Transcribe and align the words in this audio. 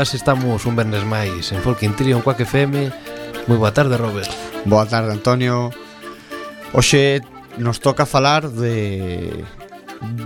máis 0.00 0.16
estamos 0.16 0.64
un 0.64 0.80
vernes 0.80 1.04
máis 1.04 1.52
en 1.52 1.60
Folk 1.60 1.84
Trio 1.92 2.16
en 2.16 2.24
Quack 2.24 2.48
FM 2.48 2.88
Moi 3.44 3.60
boa 3.60 3.68
tarde, 3.68 4.00
Robert. 4.00 4.32
Boa 4.64 4.88
tarde, 4.88 5.12
Antonio. 5.12 5.68
Oxe 6.72 7.20
nos 7.60 7.84
toca 7.84 8.08
falar 8.08 8.48
de 8.48 9.44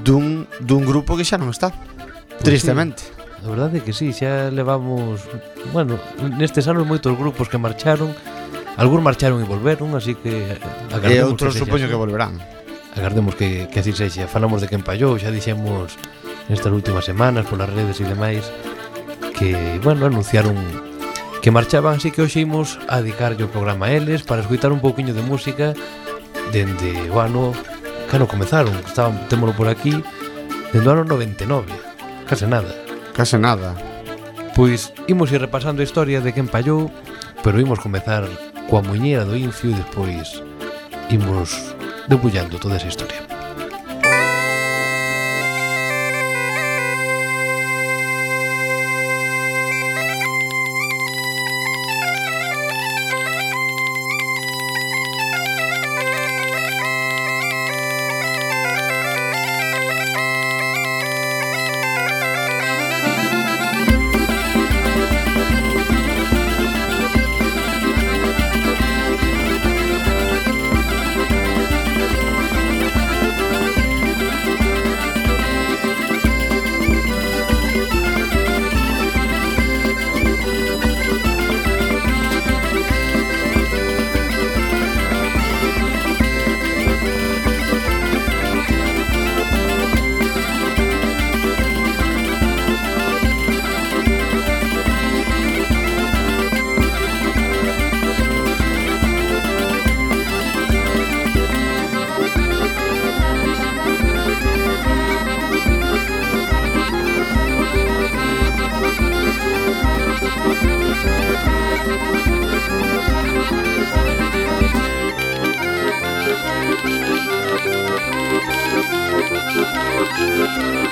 dun, 0.06 0.46
dun 0.62 0.86
grupo 0.86 1.18
que 1.18 1.26
xa 1.26 1.42
non 1.42 1.50
está 1.50 1.74
pues 1.74 2.46
Tristemente. 2.46 3.02
sí. 3.02 3.42
A 3.42 3.50
verdade 3.50 3.82
é 3.82 3.82
que 3.82 3.90
sí, 3.90 4.14
xa 4.14 4.54
levamos 4.54 5.26
Bueno, 5.74 5.98
nestes 6.38 6.70
anos 6.70 6.86
moitos 6.86 7.10
grupos 7.18 7.50
que 7.50 7.58
marcharon 7.58 8.14
Algúns 8.78 9.02
marcharon 9.02 9.42
e 9.42 9.46
volveron, 9.50 9.90
así 9.98 10.14
que 10.14 10.54
E 11.02 11.18
outros 11.26 11.58
supoño 11.58 11.90
que 11.90 11.98
volverán. 11.98 12.38
Agardemos 12.94 13.34
que, 13.34 13.66
que 13.74 13.82
así 13.82 13.90
sexa. 13.90 14.30
Falamos 14.30 14.62
de 14.62 14.70
quen 14.70 14.86
pallou, 14.86 15.18
xa 15.18 15.34
dixemos 15.34 15.98
nestas 16.46 16.70
últimas 16.70 17.02
semanas 17.02 17.42
polas 17.50 17.66
redes 17.74 17.98
e 17.98 18.06
demais 18.06 18.46
que, 19.38 19.80
bueno, 19.82 20.06
anunciaron 20.06 20.56
que 21.42 21.50
marchaban, 21.50 21.96
así 21.96 22.10
que 22.10 22.22
hoxe 22.22 22.40
imos 22.40 22.80
a 22.88 23.04
dedicarlle 23.04 23.44
o 23.44 23.52
programa 23.52 23.86
a 23.86 23.92
eles 23.92 24.24
para 24.24 24.40
escutar 24.40 24.72
un 24.72 24.80
pouquiño 24.80 25.12
de 25.12 25.20
música 25.20 25.76
dende 26.52 27.10
o 27.12 27.20
ano 27.20 27.52
que 28.08 28.16
ano 28.16 28.24
comezaron, 28.24 28.72
estaban, 28.86 29.28
témolo 29.28 29.52
por 29.52 29.68
aquí, 29.68 29.92
dende 30.72 30.88
o 30.88 30.92
ano 30.96 31.04
99, 31.04 31.68
case 32.24 32.46
nada. 32.46 32.72
Case 33.12 33.38
nada. 33.38 33.76
Pois 34.56 34.94
imos 35.06 35.30
ir 35.30 35.40
repasando 35.42 35.82
a 35.82 35.86
historia 35.86 36.22
de 36.22 36.32
quen 36.32 36.48
pallou, 36.48 36.90
pero 37.42 37.60
imos 37.60 37.82
comezar 37.82 38.24
coa 38.70 38.80
muñeira 38.80 39.28
do 39.28 39.36
Incio 39.36 39.70
e 39.70 39.76
despois 39.76 40.40
imos 41.10 41.76
debullando 42.08 42.56
toda 42.56 42.80
esa 42.80 42.88
historia. 42.88 43.33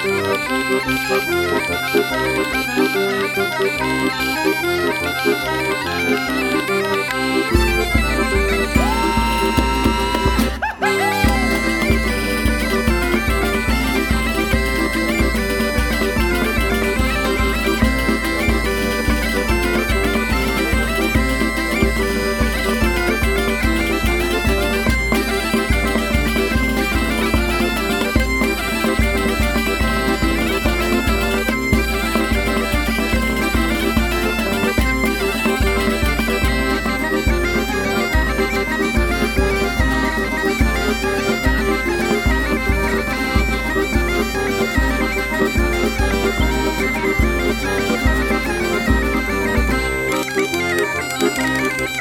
Thank 0.03 0.27
you. 9.59 9.72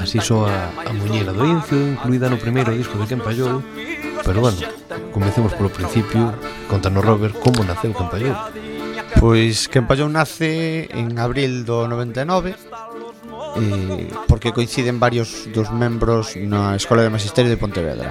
Así 0.00 0.20
soa 0.20 0.72
a 0.72 0.92
muñeira 0.96 1.36
do 1.36 1.44
Incio 1.44 1.76
incluída 1.76 2.32
no 2.32 2.40
primeiro 2.40 2.72
disco 2.72 2.96
de 2.96 3.04
Campallou 3.04 3.60
Pero 4.24 4.40
bueno, 4.40 4.56
comecemos 5.12 5.52
polo 5.52 5.68
principio 5.68 6.32
Contanos 6.64 7.04
Robert 7.04 7.36
como 7.36 7.60
naceu 7.68 7.92
Campallou 7.92 8.32
Pois 9.20 9.68
Campallou 9.68 10.08
nace 10.08 10.88
en 10.88 11.12
abril 11.20 11.68
do 11.68 11.84
99 11.84 12.56
eh, 13.60 14.08
Porque 14.24 14.56
coinciden 14.56 14.96
varios 14.96 15.52
dos 15.52 15.68
membros 15.68 16.40
na 16.40 16.72
Escola 16.80 17.04
de 17.04 17.12
Magisterio 17.12 17.52
de 17.52 17.60
Pontevedra 17.60 18.08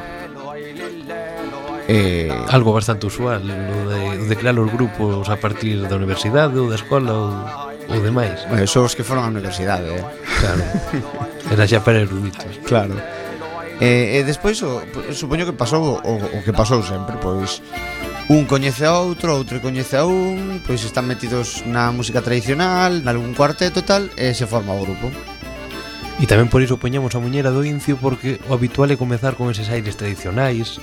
Eh, 1.89 2.29
Algo 2.53 2.69
bastante 2.69 3.09
usual, 3.09 3.41
o 3.41 3.89
de, 3.89 4.29
de 4.29 4.35
crear 4.37 4.53
os 4.61 4.69
grupos 4.69 5.25
a 5.25 5.41
partir 5.41 5.81
da 5.89 5.97
universidade 5.97 6.53
ou 6.53 6.69
da 6.69 6.77
escola 6.77 7.09
ou, 7.09 7.33
ou 7.89 7.97
demais. 8.05 8.45
Bueno, 8.45 8.69
son 8.69 8.85
os 8.85 8.93
que 8.93 9.01
foron 9.01 9.25
á 9.25 9.33
universidade, 9.33 9.97
eh? 9.97 10.05
Claro. 10.37 10.61
Era 11.49 11.65
xa 11.65 11.81
para 11.81 12.05
eruditos. 12.05 12.61
Claro. 12.65 12.95
E, 13.79 14.19
e 14.19 14.27
despois 14.27 14.59
o, 14.61 14.83
supoño 15.15 15.47
que 15.47 15.55
pasou 15.55 16.03
o, 16.03 16.13
o 16.19 16.39
que 16.43 16.51
pasou 16.51 16.83
sempre, 16.83 17.15
pois 17.17 17.63
un 18.27 18.45
coñece 18.45 18.85
a 18.85 18.99
outro, 18.99 19.33
outro 19.33 19.63
coñece 19.63 19.97
a 19.97 20.05
un, 20.05 20.61
pois 20.67 20.83
están 20.83 21.07
metidos 21.07 21.63
na 21.65 21.89
música 21.95 22.19
tradicional, 22.21 23.01
nalgún 23.01 23.33
cuarteto 23.33 23.81
tal, 23.81 24.11
e 24.19 24.35
se 24.35 24.45
forma 24.45 24.75
o 24.75 24.83
grupo. 24.83 25.07
E 26.19 26.27
tamén 26.27 26.51
por 26.51 26.59
iso 26.59 26.75
poñamos 26.75 27.15
a 27.15 27.23
muñeira 27.23 27.55
do 27.55 27.63
incio 27.63 27.95
porque 27.95 28.37
o 28.45 28.53
habitual 28.53 28.91
é 28.91 28.99
comezar 28.99 29.39
con 29.39 29.47
eses 29.47 29.71
aires 29.71 29.95
tradicionais, 29.95 30.77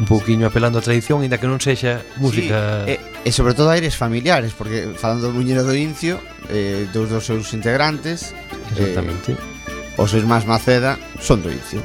un 0.00 0.08
pouquiño 0.08 0.48
apelando 0.48 0.80
á 0.80 0.82
tradición, 0.82 1.20
aínda 1.20 1.36
que 1.36 1.44
non 1.44 1.60
sexa 1.60 2.00
música... 2.16 2.88
Sí, 2.88 2.96
e, 2.96 3.28
e 3.28 3.30
sobre 3.30 3.52
todo 3.52 3.68
aires 3.68 3.92
familiares, 3.92 4.56
porque 4.56 4.96
falando 4.96 5.28
do 5.28 5.36
muñeiro 5.36 5.68
do 5.68 5.76
incio, 5.76 6.16
eh, 6.48 6.88
dos 6.96 7.12
dos 7.12 7.28
seus 7.28 7.52
integrantes... 7.52 8.32
Eh, 8.32 8.88
Exactamente. 8.88 9.36
Eh, 9.36 9.51
Os 9.96 10.12
irmáns 10.14 10.44
Maceda 10.48 10.98
son 11.20 11.44
do 11.44 11.52
Icio. 11.52 11.82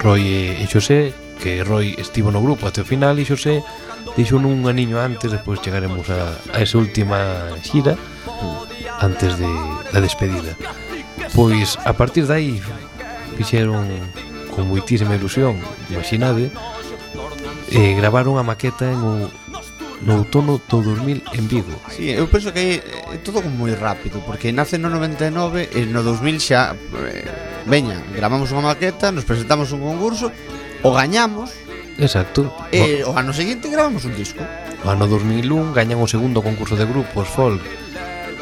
Roy 0.00 0.56
e 0.60 0.64
Xosé, 0.66 1.12
que 1.40 1.64
Roy 1.64 1.96
estivo 1.96 2.32
no 2.32 2.40
grupo 2.40 2.66
até 2.66 2.80
o 2.80 2.88
final 2.88 3.16
e 3.20 3.24
Xosé 3.24 3.60
deixou 4.16 4.40
un 4.40 4.64
aniño 4.68 4.96
antes, 5.00 5.32
despois 5.32 5.60
chegaremos 5.60 6.08
a, 6.08 6.38
a 6.54 6.58
esa 6.62 6.78
última 6.78 7.52
xira 7.60 7.98
antes 9.00 9.36
de, 9.36 9.50
da 9.92 10.00
despedida. 10.00 10.56
Pois 11.34 11.76
a 11.84 11.92
partir 11.92 12.24
dai 12.24 12.60
fixeron 13.36 13.88
con 14.54 14.70
moitísima 14.70 15.18
ilusión, 15.18 15.58
imaginade, 15.90 16.48
e 17.74 17.96
gravaron 17.98 18.38
a 18.38 18.46
maqueta 18.46 18.86
en 18.86 19.00
o 19.02 19.14
no 20.02 20.24
outono 20.24 20.58
do 20.58 20.82
2000 20.82 21.22
en 21.38 21.44
Vigo. 21.46 21.76
Sí, 21.88 22.10
eu 22.10 22.26
penso 22.26 22.50
que 22.50 22.82
eh, 22.82 23.14
é 23.14 23.18
todo 23.22 23.38
como 23.38 23.54
moi 23.54 23.74
rápido, 23.78 24.18
porque 24.26 24.50
nace 24.50 24.80
no 24.80 24.90
99 24.90 25.70
e 25.70 25.86
no 25.86 26.02
2000 26.02 26.42
xa 26.42 26.74
eh, 26.74 27.28
veña, 27.68 28.02
gravamos 28.10 28.50
unha 28.50 28.74
maqueta, 28.74 29.14
nos 29.14 29.22
presentamos 29.22 29.70
un 29.70 29.80
concurso, 29.80 30.34
o 30.82 30.90
gañamos. 30.90 31.54
Exacto. 31.94 32.50
E 32.74 33.06
o 33.06 33.14
ano 33.14 33.30
seguinte 33.30 33.70
gravamos 33.70 34.02
un 34.02 34.18
disco. 34.18 34.42
O 34.82 34.90
ano 34.90 35.06
2001 35.06 35.72
gañan 35.72 36.02
o 36.02 36.10
segundo 36.10 36.42
concurso 36.42 36.74
de 36.74 36.84
grupos 36.84 37.30
folk 37.30 37.62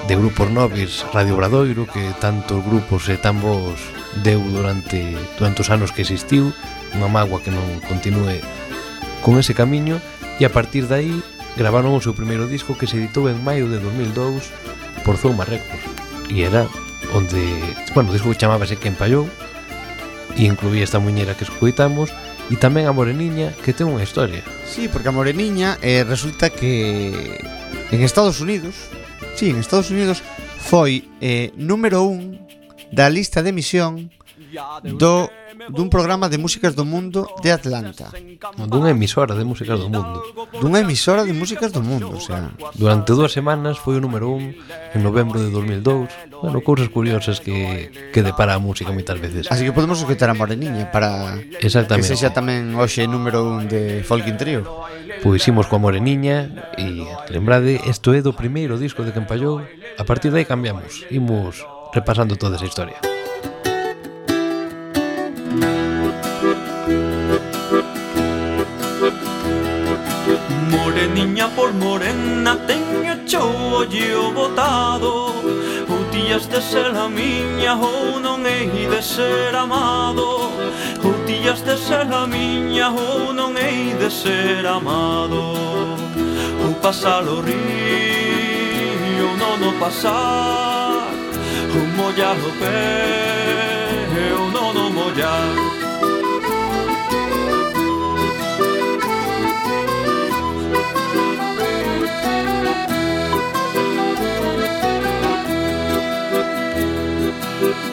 de 0.09 0.17
grupos 0.17 0.51
nobres 0.51 1.07
Radio 1.15 1.37
Bradoiro 1.37 1.87
que 1.87 2.03
tantos 2.19 2.59
grupos 2.65 3.07
e 3.07 3.15
tan 3.15 3.39
vos 3.39 3.79
deu 4.27 4.43
durante 4.51 5.15
tantos 5.39 5.71
anos 5.71 5.95
que 5.95 6.03
existiu 6.03 6.51
unha 6.99 7.07
mágoa 7.07 7.39
que 7.39 7.55
non 7.55 7.63
continue 7.87 8.43
con 9.23 9.39
ese 9.39 9.55
camiño 9.55 10.03
e 10.37 10.43
a 10.43 10.51
partir 10.51 10.91
de 10.91 10.97
aí 10.99 11.15
gravaron 11.57 11.93
o 11.93 12.01
seu 12.01 12.17
primeiro 12.17 12.49
disco 12.49 12.77
que 12.77 12.89
se 12.89 12.97
editou 12.97 13.29
en 13.29 13.41
maio 13.45 13.69
de 13.69 13.79
2002 13.79 15.05
por 15.05 15.17
Zoma 15.21 15.45
Records 15.45 15.85
e 16.33 16.43
era 16.43 16.65
onde, 17.13 17.43
bueno, 17.93 18.09
o 18.09 18.15
disco 18.15 18.33
chamábase 18.33 18.81
Que 18.81 18.89
Empallou 18.89 19.29
e 20.37 20.49
incluía 20.49 20.85
esta 20.85 20.99
muñera 20.99 21.37
que 21.37 21.45
escoitamos 21.45 22.09
e 22.49 22.57
tamén 22.57 22.89
a 22.89 22.97
Moreniña 22.97 23.53
que 23.61 23.77
ten 23.77 23.89
unha 23.89 24.05
historia. 24.05 24.41
Sí, 24.65 24.89
porque 24.89 25.13
a 25.13 25.15
Moreniña 25.15 25.77
eh, 25.85 26.05
resulta 26.09 26.49
que 26.49 27.41
en 27.93 28.01
Estados 28.01 28.41
Unidos, 28.41 28.89
sí, 29.37 29.53
en 29.53 29.61
Estados 29.61 29.93
Unidos 29.93 30.25
foi 30.57 31.05
eh, 31.21 31.53
número 31.61 32.03
un 32.09 32.41
da 32.89 33.13
lista 33.13 33.45
de 33.45 33.53
emisión 33.53 34.09
do 34.99 35.31
dun 35.71 35.89
programa 35.93 36.27
de 36.29 36.39
músicas 36.41 36.75
do 36.75 36.85
mundo 36.85 37.29
de 37.45 37.53
Atlanta. 37.53 38.11
Ah, 38.11 38.67
dunha 38.67 38.91
emisora 38.91 39.37
de 39.37 39.45
músicas 39.45 39.79
do 39.79 39.89
mundo. 39.89 40.23
Dunha 40.59 40.81
emisora 40.81 41.23
de 41.25 41.33
músicas 41.33 41.71
do 41.71 41.83
mundo, 41.85 42.11
o 42.17 42.21
sea. 42.21 42.51
Durante 42.75 43.13
dúas 43.13 43.33
semanas 43.33 43.79
foi 43.79 44.01
o 44.01 44.03
número 44.03 44.33
un 44.33 44.57
en 44.95 45.01
novembro 45.05 45.39
de 45.39 45.53
2002. 45.53 46.41
Bueno, 46.43 46.65
cousas 46.65 46.89
curiosas 46.89 47.39
que, 47.39 47.93
que 48.11 48.21
depara 48.25 48.57
a 48.57 48.61
música 48.61 48.91
moitas 48.91 49.21
veces. 49.21 49.47
Así 49.53 49.63
que 49.63 49.77
podemos 49.77 50.01
escutar 50.01 50.33
a 50.33 50.35
Moreniña 50.35 50.91
para 50.91 51.39
Exactamente. 51.61 52.09
que 52.09 52.17
sexa 52.17 52.35
tamén 52.35 52.75
hoxe 52.75 53.07
número 53.07 53.45
un 53.45 53.69
de 53.69 54.03
Folkin 54.03 54.41
Trio. 54.41 54.67
Pois 55.23 55.45
imos 55.47 55.71
coa 55.71 55.79
Moreniña 55.79 56.73
e 56.81 57.07
lembrade, 57.31 57.79
isto 57.87 58.11
é 58.17 58.25
do 58.25 58.35
primeiro 58.35 58.81
disco 58.81 59.07
de 59.07 59.15
Campallou. 59.15 59.63
A 60.01 60.05
partir 60.09 60.35
dai 60.35 60.49
cambiamos, 60.49 61.07
imos 61.13 61.63
repasando 61.95 62.35
toda 62.35 62.57
esa 62.57 62.67
historia. 62.67 63.12
morena 71.73 72.57
teño 72.67 73.15
chou 73.27 73.81
ollo 73.81 74.33
botado. 74.33 75.33
Outías 75.89 76.47
de 76.49 76.61
ser 76.61 76.97
a 76.97 77.09
miña 77.09 77.75
ou 77.75 78.21
non 78.21 78.45
hei 78.47 78.87
de 78.89 79.03
ser 79.03 79.55
amado. 79.57 80.51
Outías 81.03 81.63
de 81.65 81.77
ser 81.77 82.13
a 82.13 82.27
miña 82.27 82.91
ou 82.91 83.33
non 83.33 83.57
hei 83.57 83.95
de 83.95 84.11
ser 84.11 84.67
amado. 84.67 85.55
Ou 86.65 86.75
pasar 86.81 87.25
o 87.25 87.41
río 87.41 89.29
non 89.41 89.59
o 89.69 89.73
pasar. 89.81 91.13
Ou 91.75 91.87
mollar 91.97 92.37
o 92.37 92.53
pé 92.61 94.33
ou 94.39 94.51
non 94.51 94.77
o 94.77 94.91
mollar. 94.91 95.62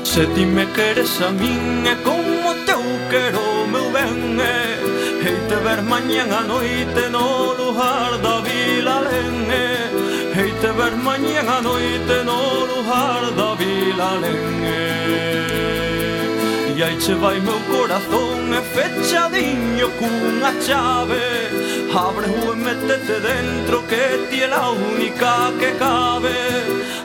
Se 0.09 0.25
ti 0.33 0.43
me 0.43 0.65
queres 0.73 1.21
a 1.21 1.29
min 1.29 1.85
é 1.85 1.95
como 2.07 2.49
teu 2.65 2.81
quero 3.11 3.43
o 3.61 3.67
meu 3.67 3.91
ben 3.95 4.39
é 4.41 4.61
Hei 5.23 5.37
te 5.47 5.57
ver 5.65 5.81
mañan 5.83 6.31
a 6.39 6.41
noite 6.51 7.03
no 7.15 7.53
lugar 7.53 8.17
da 8.25 8.35
vila 8.45 8.95
len 9.07 9.35
é 9.51 9.67
eh? 9.67 9.87
Hei 10.35 10.51
te 10.61 10.71
ver 10.79 10.95
mañan 11.07 11.47
a 11.47 11.61
noite 11.61 12.15
no 12.29 12.39
lugar 12.71 13.23
da 13.37 13.49
vila 13.61 14.09
len 14.23 14.43
é 14.65 14.87
eh? 15.21 15.88
E 16.79 16.81
aí 16.81 16.95
che 16.95 17.13
vai 17.13 17.41
meu 17.41 17.59
corazón 17.69 18.53
e 18.53 18.61
fechadiño 18.61 19.89
cunha 19.99 20.53
chave. 20.65 21.19
Abre 21.93 22.27
o 22.27 22.53
e 22.53 22.55
metete 22.55 23.19
dentro 23.19 23.83
que 23.83 24.27
ti 24.29 24.43
é 24.43 24.53
a 24.53 24.69
única 24.69 25.51
que 25.59 25.71
cabe. 25.73 26.39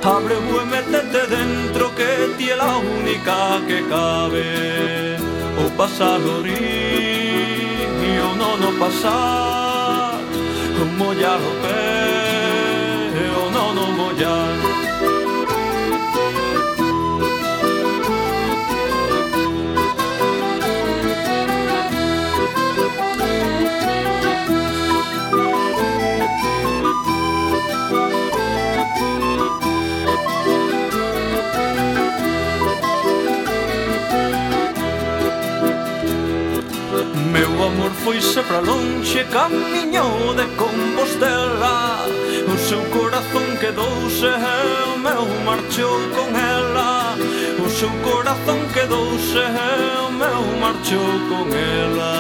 Abre 0.00 0.35
o 0.35 0.62
e 0.62 0.64
metete 0.64 1.26
dentro 1.26 1.90
que 1.97 2.37
ti 2.38 2.50
é 2.50 2.61
a 2.61 2.76
única 2.76 3.61
que 3.66 3.83
cabe. 3.90 5.19
O 5.59 5.69
pasado 5.76 6.40
río 6.45 8.28
non 8.38 8.62
o 8.62 8.78
pasar 8.78 10.14
Mollar 10.99 11.40
o 11.50 11.52
pé 11.62 13.11
o 13.43 13.50
non 13.50 13.76
o 13.76 13.87
mollar 13.99 14.53
amor 37.66 37.90
foise 38.04 38.42
para 38.42 38.61
longe 38.61 39.25
Camiñou 39.25 40.35
de 40.35 40.44
Compostela. 40.56 42.06
O 42.52 42.59
seu 42.59 42.80
corazón 42.90 43.56
quedouse 43.59 44.26
E 44.26 44.94
o 44.94 44.99
meu 44.99 45.26
marchou 45.44 46.00
con 46.14 46.28
ela. 46.37 47.16
O 47.64 47.68
seu 47.71 47.90
corazón 48.02 48.61
quedouse 48.73 49.38
E 49.38 49.99
o 50.06 50.12
meu 50.12 50.42
marchou 50.61 51.12
con 51.28 51.49
ela. 51.56 52.14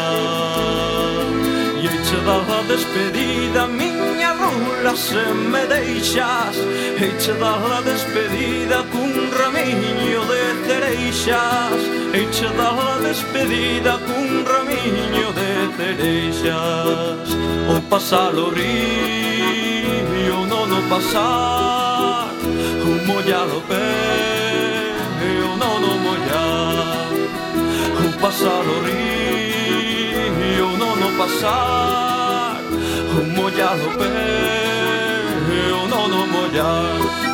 E 1.82 1.86
eiche 1.86 2.16
dada 2.24 2.62
despedida 2.66 3.66
Miña 3.66 4.32
rula 4.32 4.96
se 4.96 5.24
me 5.52 5.66
deixas. 5.66 6.56
Eiche 7.00 7.32
dada 7.34 7.82
despedida 7.82 8.82
Cun 8.90 9.12
ramiño 9.38 10.22
de 10.30 10.42
cereixas. 10.66 11.80
Eiche 12.14 12.48
dada 12.56 12.98
despedida 13.02 13.98
Cun 14.06 14.23
ramiño 14.42 15.28
de 15.38 15.50
cereixas 15.76 17.28
O 17.66 17.80
pasar 17.88 18.34
o 18.34 18.50
río 18.50 20.46
non 20.46 20.70
o 20.70 20.80
pasar. 20.88 22.28
O 22.88 23.06
mollar 23.08 23.48
o 23.48 23.60
pé 23.68 23.90
e 25.26 25.30
o 25.48 25.56
non 25.56 25.82
o 25.82 25.94
mollar. 26.04 27.08
O 28.04 28.08
pasar 28.20 28.64
o 28.74 28.76
río 28.86 30.68
non 30.76 30.98
o 31.02 31.10
pasar. 31.18 32.60
O 33.16 33.20
mollar 33.36 33.78
o 33.88 33.90
pé 33.98 34.14
e 35.58 35.72
o 35.72 35.82
non 35.88 36.10
o 36.12 36.26
mollar. 36.34 37.33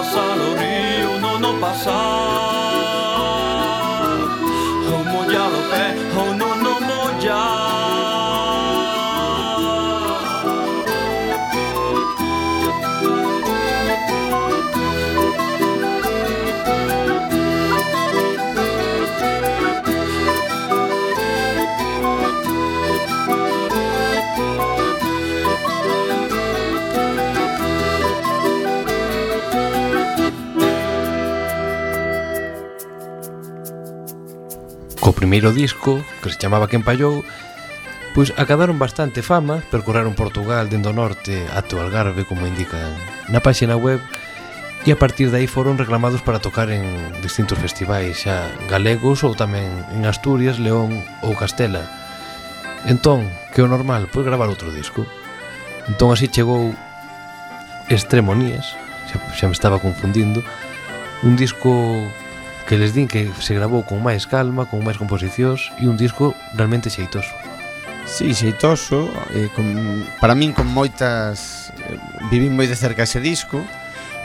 O 0.00 0.54
río, 0.56 1.20
no 1.20 1.38
no 1.38 1.60
pasar 1.60 2.41
primeiro 35.22 35.52
disco, 35.52 36.02
que 36.20 36.34
se 36.34 36.36
chamaba 36.36 36.66
Quen 36.66 36.82
Pallou, 36.82 37.22
pois 38.10 38.34
acadaron 38.34 38.82
bastante 38.82 39.22
fama, 39.22 39.62
percorreron 39.70 40.18
Portugal 40.18 40.66
dende 40.66 40.90
o 40.90 40.98
norte 40.98 41.46
até 41.54 41.78
o 41.78 41.80
Algarve, 41.80 42.26
como 42.26 42.42
indican 42.42 42.90
na 43.30 43.38
páxina 43.38 43.78
web, 43.78 44.02
e 44.82 44.90
a 44.90 44.98
partir 44.98 45.30
de 45.30 45.38
aí 45.38 45.46
foron 45.46 45.78
reclamados 45.78 46.26
para 46.26 46.42
tocar 46.42 46.74
en 46.74 46.82
distintos 47.22 47.54
festivais, 47.62 48.26
xa 48.26 48.50
galegos 48.66 49.22
ou 49.22 49.38
tamén 49.38 49.70
en 49.94 50.10
Asturias, 50.10 50.58
León 50.58 51.06
ou 51.22 51.38
Castela. 51.38 51.86
Entón, 52.90 53.30
que 53.54 53.62
o 53.62 53.70
normal, 53.70 54.10
pois 54.10 54.26
gravar 54.26 54.50
outro 54.50 54.74
disco. 54.74 55.06
Entón 55.86 56.10
así 56.10 56.26
chegou 56.26 56.74
Extremonías, 57.86 58.74
xa, 59.06 59.22
xa 59.38 59.46
me 59.46 59.54
estaba 59.54 59.78
confundindo, 59.78 60.42
un 61.22 61.38
disco 61.38 61.70
que 62.68 62.78
les 62.78 62.94
din 62.94 63.08
que 63.08 63.30
se 63.40 63.54
grabou 63.54 63.82
con 63.82 64.00
máis 64.00 64.26
calma, 64.30 64.66
con 64.70 64.82
máis 64.82 64.96
composicións 64.96 65.70
e 65.82 65.88
un 65.90 65.98
disco 65.98 66.34
realmente 66.54 66.88
xeitoso. 66.88 67.30
Sí, 68.06 68.34
xeitoso, 68.34 69.08
eh, 69.34 69.48
con, 69.54 69.66
para 70.20 70.34
min 70.34 70.52
con 70.52 70.66
moitas... 70.68 71.70
Eh, 71.88 71.98
vivín 72.30 72.54
moi 72.54 72.66
de 72.66 72.76
cerca 72.78 73.06
ese 73.06 73.22
disco, 73.22 73.62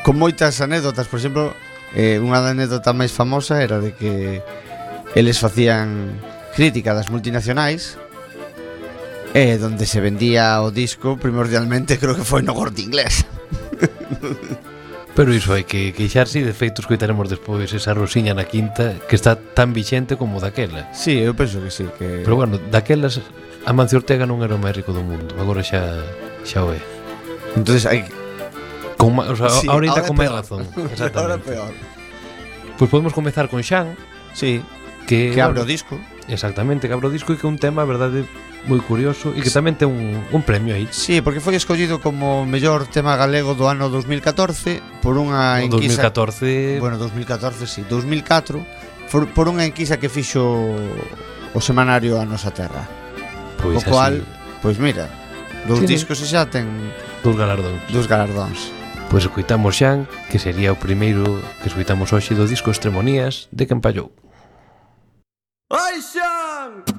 con 0.01 0.17
moitas 0.17 0.59
anécdotas, 0.61 1.09
por 1.09 1.19
exemplo, 1.19 1.53
eh, 1.95 2.19
unha 2.19 2.43
anécdota 2.43 2.91
máis 2.91 3.13
famosa 3.15 3.63
era 3.63 3.79
de 3.79 3.95
que 3.95 4.43
eles 5.15 5.39
facían 5.39 6.19
crítica 6.57 6.91
das 6.91 7.07
multinacionais 7.07 7.95
eh, 9.33 9.57
donde 9.57 9.85
se 9.85 10.01
vendía 10.01 10.59
o 10.61 10.71
disco 10.71 11.15
primordialmente 11.15 11.95
creo 12.01 12.15
que 12.17 12.27
foi 12.27 12.43
no 12.43 12.57
corte 12.57 12.81
inglés 12.81 13.23
Pero 15.17 15.33
iso 15.33 15.49
hai 15.57 15.65
que 15.65 15.97
queixarse 15.97 16.37
e 16.37 16.45
de 16.45 16.53
feito 16.53 16.85
escoitaremos 16.85 17.25
despois 17.25 17.65
esa 17.73 17.97
rosiña 17.97 18.37
na 18.37 18.45
quinta 18.45 19.01
que 19.09 19.17
está 19.17 19.33
tan 19.33 19.73
vixente 19.73 20.13
como 20.13 20.37
daquela. 20.37 20.93
Sí, 20.93 21.17
eu 21.17 21.33
penso 21.33 21.57
que 21.57 21.73
sí, 21.73 21.89
que 21.97 22.21
Pero 22.21 22.37
bueno, 22.37 22.61
daquelas 22.69 23.25
Amancio 23.65 23.97
Ortega 23.97 24.29
non 24.29 24.45
era 24.45 24.53
o 24.53 24.61
máis 24.61 24.77
rico 24.77 24.93
do 24.93 25.01
mundo, 25.01 25.33
agora 25.41 25.65
xa 25.65 26.05
xa 26.45 26.61
o 26.61 26.69
é. 26.69 26.77
Entonces 27.57 27.89
hai 27.89 28.05
con, 28.93 29.17
o 29.17 29.33
sea, 29.33 29.49
sí, 29.49 29.65
ahorita 29.65 30.05
con 30.05 30.21
máis 30.21 30.29
razón, 30.29 30.69
exactamente. 30.93 31.17
Ahora 31.17 31.41
peor. 31.41 31.73
Pois 32.77 32.85
pues 32.85 32.89
podemos 32.93 33.09
comezar 33.17 33.49
con 33.49 33.65
Xan. 33.65 33.97
Sí. 34.37 34.61
Que, 35.09 35.33
que 35.33 35.41
bueno, 35.41 35.49
abre 35.49 35.59
o 35.61 35.65
disco. 35.65 35.97
Exactamente, 36.29 36.85
que 36.85 36.93
abre 36.93 37.09
o 37.09 37.13
disco 37.13 37.33
e 37.33 37.41
que 37.41 37.45
é 37.45 37.49
un 37.49 37.57
tema, 37.57 37.81
a 37.81 37.89
verdade, 37.89 38.21
moi 38.67 38.83
curioso 38.83 39.31
e 39.31 39.39
que 39.39 39.49
tamén 39.49 39.79
ten 39.79 39.87
un, 39.87 40.19
un 40.29 40.41
premio 40.43 40.75
aí. 40.75 40.91
Sí, 40.91 41.23
porque 41.23 41.39
foi 41.39 41.55
escollido 41.55 42.03
como 42.03 42.43
mellor 42.43 42.85
tema 42.91 43.15
galego 43.15 43.55
do 43.55 43.71
ano 43.71 43.87
2014 43.87 44.83
por 44.99 45.15
unha 45.15 45.63
enquisa 45.63 46.11
2014. 46.11 46.83
Bueno, 46.83 46.99
2014 46.99 47.63
sí, 47.63 47.81
2004 47.87 48.59
por, 49.07 49.23
por 49.31 49.47
unha 49.47 49.63
enquisa 49.63 49.95
que 49.95 50.11
fixo 50.11 50.43
o 51.55 51.59
semanario 51.63 52.19
a 52.19 52.27
nosa 52.27 52.51
terra. 52.51 52.83
Pois 53.57 53.79
o 53.79 53.81
cual, 53.87 54.21
pois 54.59 54.75
mira, 54.77 55.07
dous 55.63 55.81
sí, 55.81 55.87
discos 55.87 56.19
e 56.19 56.27
xa 56.27 56.43
ten 56.51 56.67
dous 57.23 57.39
galardóns. 57.39 57.79
Dous 57.87 58.05
galardóns. 58.05 58.67
Pois 59.07 59.23
escoitamos 59.23 59.79
Xan, 59.79 60.03
que 60.27 60.35
sería 60.35 60.75
o 60.75 60.77
primeiro 60.77 61.23
que 61.63 61.71
escoitamos 61.71 62.11
hoxe 62.11 62.35
do 62.35 62.43
disco 62.43 62.67
Extremonías 62.67 63.47
de 63.55 63.63
Campallou. 63.63 64.11
Oi 65.71 65.95
Xan! 66.03 66.96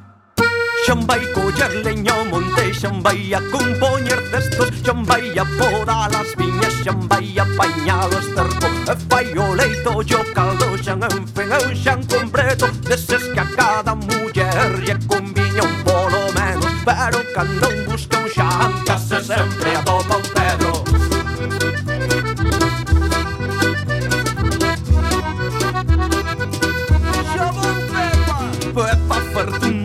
Xan 0.89 1.05
vai 1.07 1.21
collar 1.35 1.71
leña 1.85 2.15
ao 2.15 2.25
monte 2.25 2.73
Xan 2.73 3.03
vai 3.03 3.35
a 3.35 3.41
compoñer 3.53 4.21
destos 4.33 4.73
Xan 4.83 5.05
vai 5.05 5.39
a 5.39 5.45
poda 5.59 6.09
las 6.09 6.35
viñas 6.39 6.73
Xan 6.83 7.01
vai 7.11 7.29
o 7.37 8.19
esterco 8.19 8.69
E 8.93 8.95
fai 9.11 9.29
o 9.37 9.53
leito 9.53 9.93
e 10.01 10.15
o 10.15 10.25
caldo 10.33 10.67
Xan 10.83 11.05
enfengeu, 11.05 11.77
xan 11.85 12.01
completo 12.09 12.67
Deses 12.89 13.25
que 13.35 13.41
a 13.41 13.45
cada 13.59 13.95
muller 13.95 14.81
Lle 14.81 14.97
conviña 15.07 15.63
un 15.69 15.77
polo 15.85 16.23
menos 16.33 16.73
Pero 16.89 17.21
cando 17.35 17.69
busca 17.85 18.17
un 18.25 18.29
xan 18.31 18.73
Case 18.87 19.21
sempre 19.21 19.77
atopa 19.77 20.17
un 20.17 20.28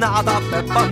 nada 0.03 0.41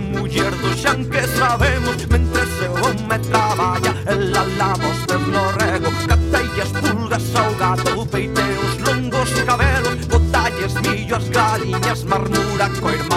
muller 0.00 0.50
do 0.62 0.70
xan 0.82 1.04
que 1.12 1.22
sabemos 1.38 1.98
Mentre 2.08 2.44
se 2.56 2.66
home 2.80 3.18
traballa 3.28 3.92
el 4.06 4.34
alamos 4.34 4.98
de 5.08 5.16
florego 5.26 5.90
Cateillas 6.08 6.70
pulgas 6.80 7.26
ao 7.36 7.52
gato, 7.62 8.06
peiteos 8.06 8.74
longos 8.86 9.30
cabelos 9.48 10.06
Botalles, 10.12 10.74
millo 10.84 11.16
as 11.16 11.28
galiñas, 11.28 12.04
marmura 12.04 12.66
co 12.80 13.11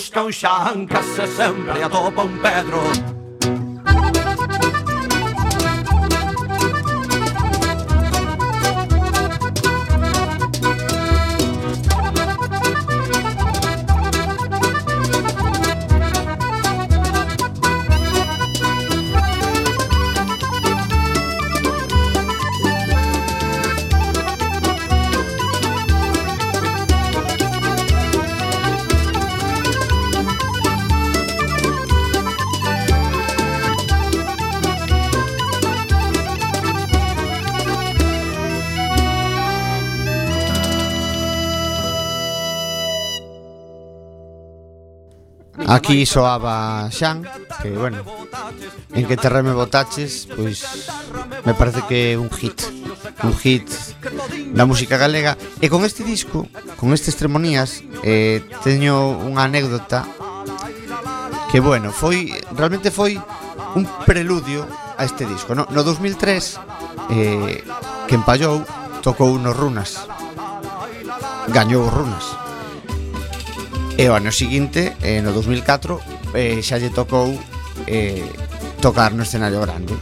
busca 0.00 0.22
un 0.22 0.32
xan, 0.32 0.86
case 0.86 1.26
sempre 1.26 1.82
atopa 1.82 2.22
un 2.22 2.38
pedro. 2.40 3.19
Aquí 45.70 46.04
soaba 46.04 46.90
Xan 46.90 47.22
Que, 47.62 47.70
bueno 47.70 48.02
En 48.92 49.06
que 49.06 49.16
terra 49.16 49.42
me 49.42 49.54
botaches 49.54 50.26
Pois 50.34 50.66
me 51.46 51.54
parece 51.54 51.86
que 51.86 52.12
é 52.12 52.18
un 52.18 52.26
hit 52.30 52.58
Un 53.22 53.34
hit 53.38 53.70
da 54.50 54.66
música 54.66 54.98
galega. 54.98 55.38
E 55.62 55.70
con 55.70 55.86
este 55.86 56.02
disco 56.02 56.50
Con 56.74 56.90
estes 56.90 57.14
tremonías 57.14 57.86
eh, 58.02 58.42
Teño 58.66 59.14
unha 59.22 59.46
anécdota 59.46 60.02
Que, 61.54 61.62
bueno, 61.62 61.94
foi 61.94 62.34
Realmente 62.50 62.90
foi 62.90 63.14
un 63.78 63.86
preludio 64.02 64.66
a 64.98 65.06
este 65.06 65.22
disco 65.22 65.54
No, 65.54 65.70
no 65.70 65.86
2003 65.86 67.14
eh, 67.14 67.62
Que 68.10 68.18
empallou 68.18 68.66
Tocou 69.00 69.38
nos 69.40 69.56
Runas. 69.56 69.96
Gañou 71.48 71.88
Runas. 71.88 72.39
E 74.00 74.08
o 74.08 74.16
ano 74.16 74.32
seguinte, 74.32 74.96
eh, 75.04 75.20
no 75.20 75.36
2004, 75.36 76.32
eh, 76.32 76.64
xa 76.64 76.80
lle 76.80 76.88
tocou 76.88 77.36
eh, 77.84 78.24
tocar 78.80 79.12
no 79.12 79.28
escenario 79.28 79.60
grande. 79.60 79.92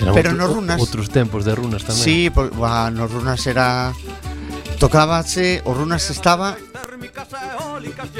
Era 0.00 0.16
Pero 0.16 0.32
outro, 0.32 0.40
nos 0.40 0.48
Runas... 0.56 0.78
Outros 0.80 1.12
tempos 1.12 1.44
de 1.44 1.52
Runas 1.52 1.84
tamén. 1.84 2.00
Sí, 2.00 2.32
por, 2.32 2.48
bah, 2.56 2.88
nos 2.88 3.12
Runas 3.12 3.44
era... 3.44 3.92
Tocábase, 4.80 5.60
o 5.68 5.76
Runas 5.76 6.08
estaba 6.08 6.56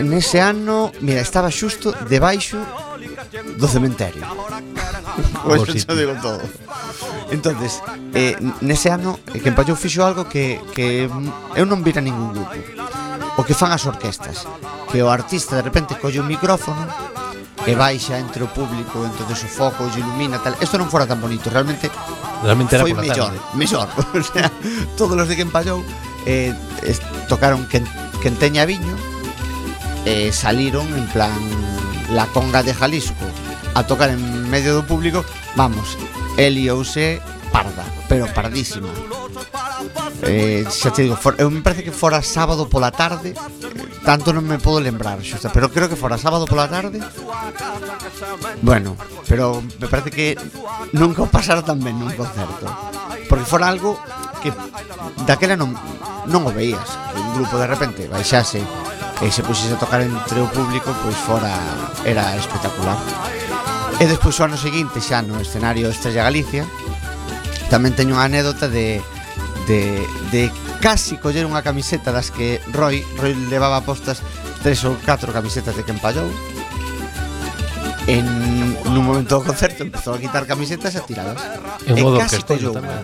Nese 0.04 0.44
ano, 0.44 0.92
mira, 1.00 1.24
estaba 1.24 1.48
xusto 1.48 1.96
debaixo 2.12 2.60
do 3.56 3.66
cementerio. 3.66 4.28
Pois 5.42 5.66
pues 5.66 5.82
xa 5.82 5.92
digo 5.98 6.14
todo. 6.22 6.40
Entonces, 7.34 7.82
eh, 8.14 8.38
nese 8.62 8.94
ano, 8.94 9.18
eh, 9.34 9.42
que 9.42 9.50
empallou 9.50 9.74
fixo 9.74 10.06
algo 10.06 10.30
que, 10.30 10.62
que 10.70 11.10
eu 11.58 11.66
non 11.66 11.82
vira 11.82 11.98
ningún 11.98 12.30
grupo 12.30 12.54
o 13.36 13.44
que 13.44 13.56
fan 13.56 13.72
as 13.72 13.84
orquestas 13.88 14.44
que 14.92 15.00
o 15.00 15.08
artista 15.08 15.56
de 15.56 15.64
repente 15.64 15.96
colle 15.96 16.20
un 16.20 16.28
micrófono 16.28 16.84
e 17.66 17.72
baixa 17.78 18.18
entre 18.18 18.42
o 18.42 18.50
público 18.50 19.06
entonces 19.06 19.46
o 19.46 19.48
foco 19.48 19.86
lle 19.88 20.02
ilumina 20.02 20.42
tal. 20.42 20.58
Isto 20.58 20.76
non 20.76 20.90
fora 20.90 21.06
tan 21.06 21.22
bonito 21.22 21.46
realmente 21.48 21.88
realmente 22.42 22.74
era 22.74 22.84
foi 22.84 22.92
mellor 22.92 23.30
tarde. 23.30 23.38
mellor. 23.54 23.88
O 24.18 24.22
sea 24.22 24.50
todos 24.98 25.14
os 25.14 25.28
de 25.30 25.38
que 25.38 25.46
empallou 25.46 25.80
eh, 26.26 26.50
eh, 26.82 26.98
tocaron 27.30 27.64
quen, 27.70 27.86
quen 28.18 28.34
teña 28.36 28.66
viño 28.66 28.94
eh, 30.04 30.34
saliron 30.34 30.90
en 30.92 31.06
plan 31.14 31.38
la 32.10 32.26
conga 32.34 32.66
de 32.66 32.74
Jalisco 32.74 33.26
a 33.78 33.86
tocar 33.86 34.10
en 34.10 34.20
medio 34.50 34.74
do 34.74 34.82
público 34.82 35.24
vamos 35.54 35.96
Eliouse 36.36 37.22
parda 37.54 37.86
pero 38.10 38.26
pardísima 38.34 38.90
eh, 40.22 40.64
xa 40.70 40.90
te 40.94 41.02
digo, 41.02 41.16
for, 41.16 41.34
eu 41.38 41.50
me 41.50 41.62
parece 41.62 41.82
que 41.82 41.94
fora 41.94 42.22
sábado 42.22 42.70
pola 42.70 42.94
tarde 42.94 43.34
eh, 43.34 43.36
tanto 44.06 44.30
non 44.30 44.46
me 44.46 44.58
podo 44.58 44.78
lembrar 44.78 45.18
xusta, 45.22 45.50
pero 45.50 45.70
creo 45.70 45.90
que 45.90 45.98
fora 45.98 46.18
sábado 46.18 46.46
pola 46.46 46.70
tarde. 46.70 47.02
Bueno, 48.62 48.96
pero 49.26 49.62
me 49.80 49.88
parece 49.88 50.10
que 50.10 50.38
nunca 50.92 51.22
o 51.22 51.30
pasara 51.30 51.62
tan 51.62 51.82
ben 51.82 51.98
nun 51.98 52.14
concerto 52.14 52.70
porque 53.32 53.48
fora 53.48 53.68
algo 53.68 53.96
que 54.44 54.52
daquela 55.24 55.56
non, 55.56 55.72
non 56.28 56.44
o 56.44 56.52
veías 56.52 56.84
que 56.84 57.18
un 57.18 57.32
grupo 57.38 57.56
de 57.56 57.66
repente 57.70 58.10
baixase 58.10 58.60
e 59.22 59.26
se 59.30 59.40
puxese 59.46 59.74
a 59.74 59.80
tocar 59.80 60.02
entre 60.02 60.42
o 60.42 60.50
público 60.50 60.90
pois 61.00 61.16
fora 61.16 61.54
era 62.04 62.34
espectacular. 62.36 62.98
E 64.02 64.04
despois 64.04 64.36
o 64.36 64.44
ano 64.44 64.58
seguinte 64.58 64.98
xa 65.00 65.22
no 65.22 65.38
escenario 65.38 65.88
Estrella 65.88 66.26
Galicia 66.26 66.66
tamén 67.72 67.96
teño 67.96 68.20
unha 68.20 68.28
anécdota 68.28 68.68
de 68.68 69.00
de, 69.66 70.02
de 70.30 70.50
casi 70.80 71.16
coller 71.18 71.46
unha 71.46 71.62
camiseta 71.62 72.10
das 72.10 72.34
que 72.34 72.58
Roy, 72.74 73.02
Roy 73.18 73.34
levaba 73.48 73.84
postas 73.86 74.22
tres 74.62 74.82
ou 74.86 74.94
catro 75.02 75.30
camisetas 75.30 75.74
de 75.74 75.82
quen 75.86 75.98
pallou 76.02 76.26
en 78.10 78.26
nun 78.90 79.06
momento 79.06 79.38
do 79.38 79.46
concerto 79.46 79.86
empezou 79.86 80.14
a 80.14 80.18
quitar 80.18 80.42
camisetas 80.42 80.94
e 80.94 80.98
a 80.98 81.06
tiradas 81.06 81.38
en 81.86 81.94
modo 82.02 82.18
e 82.18 82.26
collou 82.42 82.74
tamén. 82.74 83.02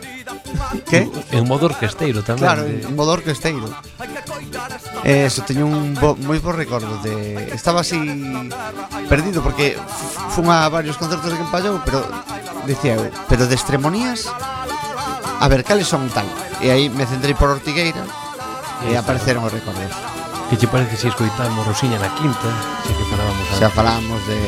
Que? 0.88 1.06
En 1.30 1.44
modo 1.44 1.68
orquesteiro 1.68 2.24
tamén 2.24 2.42
Claro, 2.42 2.62
de... 2.64 2.82
en 2.82 2.94
modo 2.96 3.14
orquesteiro 3.14 3.68
Eso, 5.04 5.44
teño 5.44 5.68
un 5.68 5.94
bo, 5.94 6.16
moi 6.18 6.40
bo 6.42 6.50
recordo 6.50 6.98
de... 7.04 7.52
Estaba 7.54 7.84
así 7.84 8.00
perdido 9.06 9.44
porque 9.44 9.76
fun 10.34 10.48
a 10.50 10.66
varios 10.72 10.96
concertos 10.96 11.30
de 11.30 11.38
Quempallou 11.38 11.78
Pero, 11.84 12.02
dicía 12.66 12.96
eu, 12.96 13.06
pero 13.28 13.46
de 13.46 13.54
extremonías 13.54 14.26
a 15.40 15.48
ver 15.48 15.64
cales 15.64 15.86
son 15.86 16.08
tal? 16.10 16.26
E 16.60 16.70
aí 16.70 16.90
me 16.90 17.06
centrei 17.06 17.34
por 17.34 17.50
Ortigueira 17.50 18.02
E, 18.86 18.94
apareceron 18.94 19.42
os 19.46 19.52
recordos 19.52 19.90
Que 20.50 20.56
che 20.56 20.66
parece 20.66 20.96
se 20.96 21.02
si 21.02 21.08
escoitamos 21.08 21.66
Rosiña 21.66 21.98
na 21.98 22.10
quinta 22.18 22.50
Xa 22.86 22.92
que 22.94 23.06
falábamos 23.06 23.46
antes, 23.46 23.58
Xa 23.58 23.70
falábamos 23.70 24.20
de... 24.26 24.38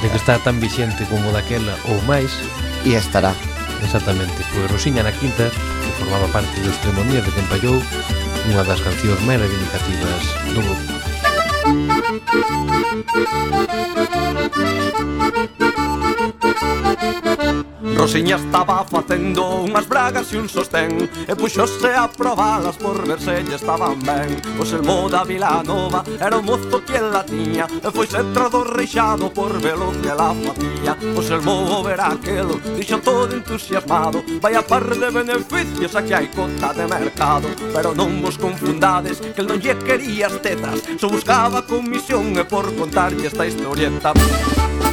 de 0.00 0.06
que 0.08 0.18
está 0.18 0.40
tan 0.40 0.60
vixente 0.60 1.04
como 1.10 1.32
daquela 1.34 1.74
ou 1.90 1.98
máis. 2.06 2.30
E 2.86 2.94
estará. 2.94 3.34
Exactamente, 3.82 4.38
pois 4.54 4.70
Rosiña 4.70 5.02
na 5.04 5.12
quinta 5.12 5.50
Que 5.50 5.90
formaba 6.00 6.28
parte 6.32 6.56
dos 6.64 6.78
tremonías 6.80 7.24
de 7.26 7.32
Tempallou 7.32 7.76
Unha 8.48 8.64
das 8.64 8.80
cancións 8.80 9.20
máis 9.28 9.40
reivindicativas 9.44 10.24
do 10.56 10.60
grupo. 10.64 10.98
Rosiña 17.98 18.36
estaba 18.36 18.86
facendo 18.86 19.66
unhas 19.66 19.82
bragas 19.90 20.30
e 20.30 20.38
un 20.38 20.46
sostén 20.46 21.10
E 21.26 21.34
puxose 21.34 21.90
a 21.90 22.06
probalas 22.06 22.78
por 22.78 23.02
ver 23.02 23.18
se 23.18 23.42
lle 23.42 23.58
estaban 23.58 23.98
ben. 24.06 24.38
O 24.54 24.62
selmo 24.62 25.10
da 25.10 25.26
Vila 25.26 25.66
Nova 25.66 26.06
era 26.14 26.38
o 26.38 26.42
mozo 26.42 26.78
que 26.86 27.02
la 27.02 27.26
tiña 27.26 27.66
E 27.66 27.90
foi 27.90 28.06
centro 28.06 28.46
do 28.46 28.62
reixado 28.62 29.34
por 29.34 29.50
velo 29.58 29.90
que 29.98 30.14
la 30.14 30.30
facía. 30.30 30.94
O 31.18 31.20
selmo 31.26 31.74
o 31.74 31.82
ver 31.82 31.98
aquelo, 31.98 32.62
dixo 32.78 33.02
todo 33.02 33.34
entusiasmado 33.34 34.22
Vai 34.38 34.54
a 34.54 34.62
par 34.62 34.86
de 34.86 35.10
beneficios 35.10 35.98
a 35.98 36.00
que 36.06 36.14
hai 36.14 36.30
cota 36.30 36.70
de 36.70 36.86
mercado. 36.86 37.50
Pero 37.74 37.98
non 37.98 38.22
vos 38.22 38.38
confundades 38.38 39.18
que 39.18 39.42
el 39.42 39.50
non 39.50 39.58
lle 39.58 39.74
quería 39.82 40.30
as 40.30 40.38
tetas. 40.38 40.86
Só 41.02 41.10
buscaba 41.10 41.66
comisión 41.66 42.30
e 42.38 42.46
por 42.46 42.70
contarlle 42.78 43.26
esta 43.26 43.42
historieta 43.42 44.14
Música 44.14 44.87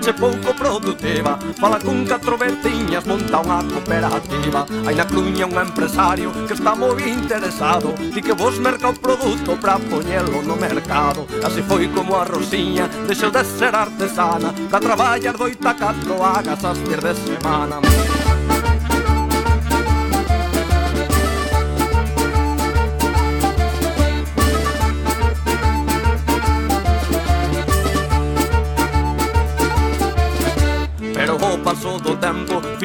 che 0.00 0.12
pouco 0.14 0.54
produtiva. 0.54 1.38
Fala 1.58 1.78
con 1.78 2.04
catro 2.04 2.36
veciñas, 2.36 3.04
monta 3.04 3.40
unha 3.40 3.62
cooperativa. 3.68 4.64
Hai 4.84 4.94
na 4.96 5.04
Cluña 5.04 5.46
un 5.46 5.58
empresario 5.60 6.32
que 6.48 6.54
está 6.54 6.74
moi 6.74 6.96
interesado 7.04 7.92
Di 8.14 8.20
que 8.22 8.32
vos 8.32 8.58
merca 8.58 8.88
o 8.88 8.94
produto 8.96 9.56
pra 9.60 9.78
poñelo 9.78 10.42
no 10.42 10.56
mercado. 10.56 11.28
Así 11.44 11.62
foi 11.62 11.86
como 11.88 12.16
a 12.16 12.24
Rosiña 12.24 12.88
deixou 13.06 13.30
de 13.30 13.44
ser 13.44 13.74
artesana. 13.76 14.52
Pra 14.70 14.80
traballar 14.80 15.36
doita 15.36 15.74
catro 15.74 16.24
agas 16.24 16.64
as 16.64 16.78
fir 16.78 17.00
de 17.00 17.14
semana. 17.14 17.76
Música 17.80 18.19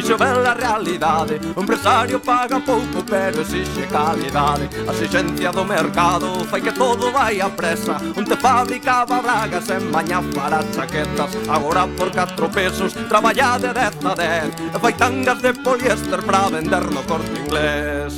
fixo 0.05 0.17
ben 0.17 0.45
a 0.45 0.53
realidade. 0.53 1.41
O 1.55 1.61
empresario 1.61 2.19
paga 2.19 2.59
pouco 2.59 3.03
pero 3.09 3.41
exixe 3.41 3.87
calidade. 3.87 4.69
A 4.87 4.91
exigencia 4.91 5.51
do 5.51 5.65
mercado 5.65 6.45
fai 6.45 6.61
que 6.61 6.71
todo 6.71 7.11
vai 7.11 7.41
a 7.41 7.49
presa. 7.49 7.97
Onte 8.15 8.35
fabricaba 8.37 9.19
bragas 9.21 9.67
e 9.69 9.79
mañá 9.79 10.21
para 10.35 10.63
chaquetas. 10.71 11.35
Agora 11.49 11.87
por 11.87 12.11
4 12.11 12.49
pesos 12.49 12.93
traballa 13.09 13.57
de 13.57 13.73
10 13.73 14.05
a 14.05 14.13
10 14.15 14.53
E 14.75 14.79
fai 14.79 14.93
tangas 14.93 15.41
de 15.41 15.53
poliéster 15.53 16.21
para 16.21 16.49
vender 16.49 16.85
no 16.91 17.01
corte 17.03 17.39
inglés. 17.39 18.13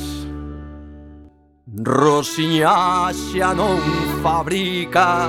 Rosiña 1.84 3.12
xa 3.12 3.54
non 3.54 3.80
fabrica 4.22 5.28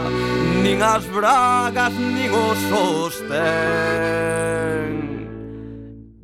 nin 0.64 0.82
as 0.82 1.06
bragas 1.06 1.94
nin 1.94 2.32
os 2.32 2.58
sostén 2.72 4.20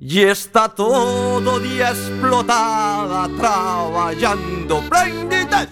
Y 0.07 0.21
está 0.21 0.69
todo 0.69 1.59
día 1.59 1.89
explotada 1.89 3.27
trabajando, 3.39 4.83
prendite. 4.87 5.67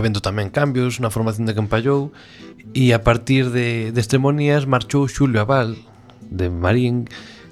habendo 0.00 0.24
tamén 0.24 0.48
cambios 0.48 0.98
na 0.98 1.12
formación 1.12 1.44
de 1.44 1.52
Campallou 1.52 2.10
e 2.72 2.96
a 2.96 3.04
partir 3.04 3.52
de, 3.52 3.92
de 3.92 4.00
Estremonías 4.00 4.64
marchou 4.64 5.04
Xulio 5.06 5.44
Abal 5.44 5.76
de 6.24 6.48
Marín 6.48 7.06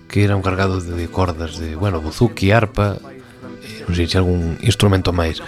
que 0.08 0.24
era 0.24 0.34
un 0.34 0.42
cargado 0.42 0.80
de, 0.80 0.96
de 0.96 1.06
cordas 1.12 1.60
de, 1.60 1.76
bueno, 1.76 2.00
buzuki, 2.00 2.48
arpa 2.50 2.96
e 3.60 3.84
non 3.84 3.92
sei 3.92 4.08
se 4.08 4.16
algún 4.16 4.56
instrumento 4.64 5.12
máis 5.12 5.44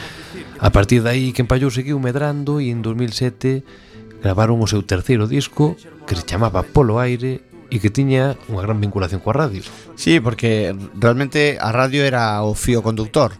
a 0.60 0.68
partir 0.68 1.00
dai 1.00 1.32
Campallou 1.32 1.72
seguiu 1.72 1.96
medrando 1.96 2.60
e 2.60 2.68
en 2.68 2.84
2007 2.84 4.20
gravaron 4.20 4.60
o 4.60 4.68
seu 4.68 4.84
terceiro 4.84 5.24
disco 5.24 5.74
que 6.04 6.12
se 6.12 6.28
chamaba 6.28 6.60
Polo 6.60 7.00
Aire 7.00 7.40
e 7.70 7.78
que 7.78 7.88
tiña 7.88 8.36
unha 8.50 8.66
gran 8.66 8.82
vinculación 8.82 9.22
coa 9.22 9.46
radio. 9.46 9.62
Sí, 9.94 10.18
porque 10.18 10.74
realmente 10.98 11.56
a 11.56 11.70
radio 11.70 12.02
era 12.02 12.42
o 12.42 12.52
fío 12.58 12.82
conductor. 12.82 13.38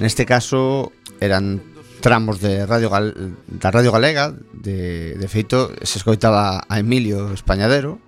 Neste 0.00 0.24
caso 0.24 0.90
eran 1.20 1.60
tramos 2.00 2.40
de 2.40 2.66
Radio 2.66 2.90
Gal, 2.90 3.34
da 3.46 3.70
Radio 3.70 3.92
Galega 3.92 4.32
de, 4.52 5.14
de 5.14 5.28
feito 5.28 5.74
se 5.82 5.98
escoitaba 5.98 6.64
a 6.68 6.74
Emilio 6.78 7.30
Españadero 7.34 7.98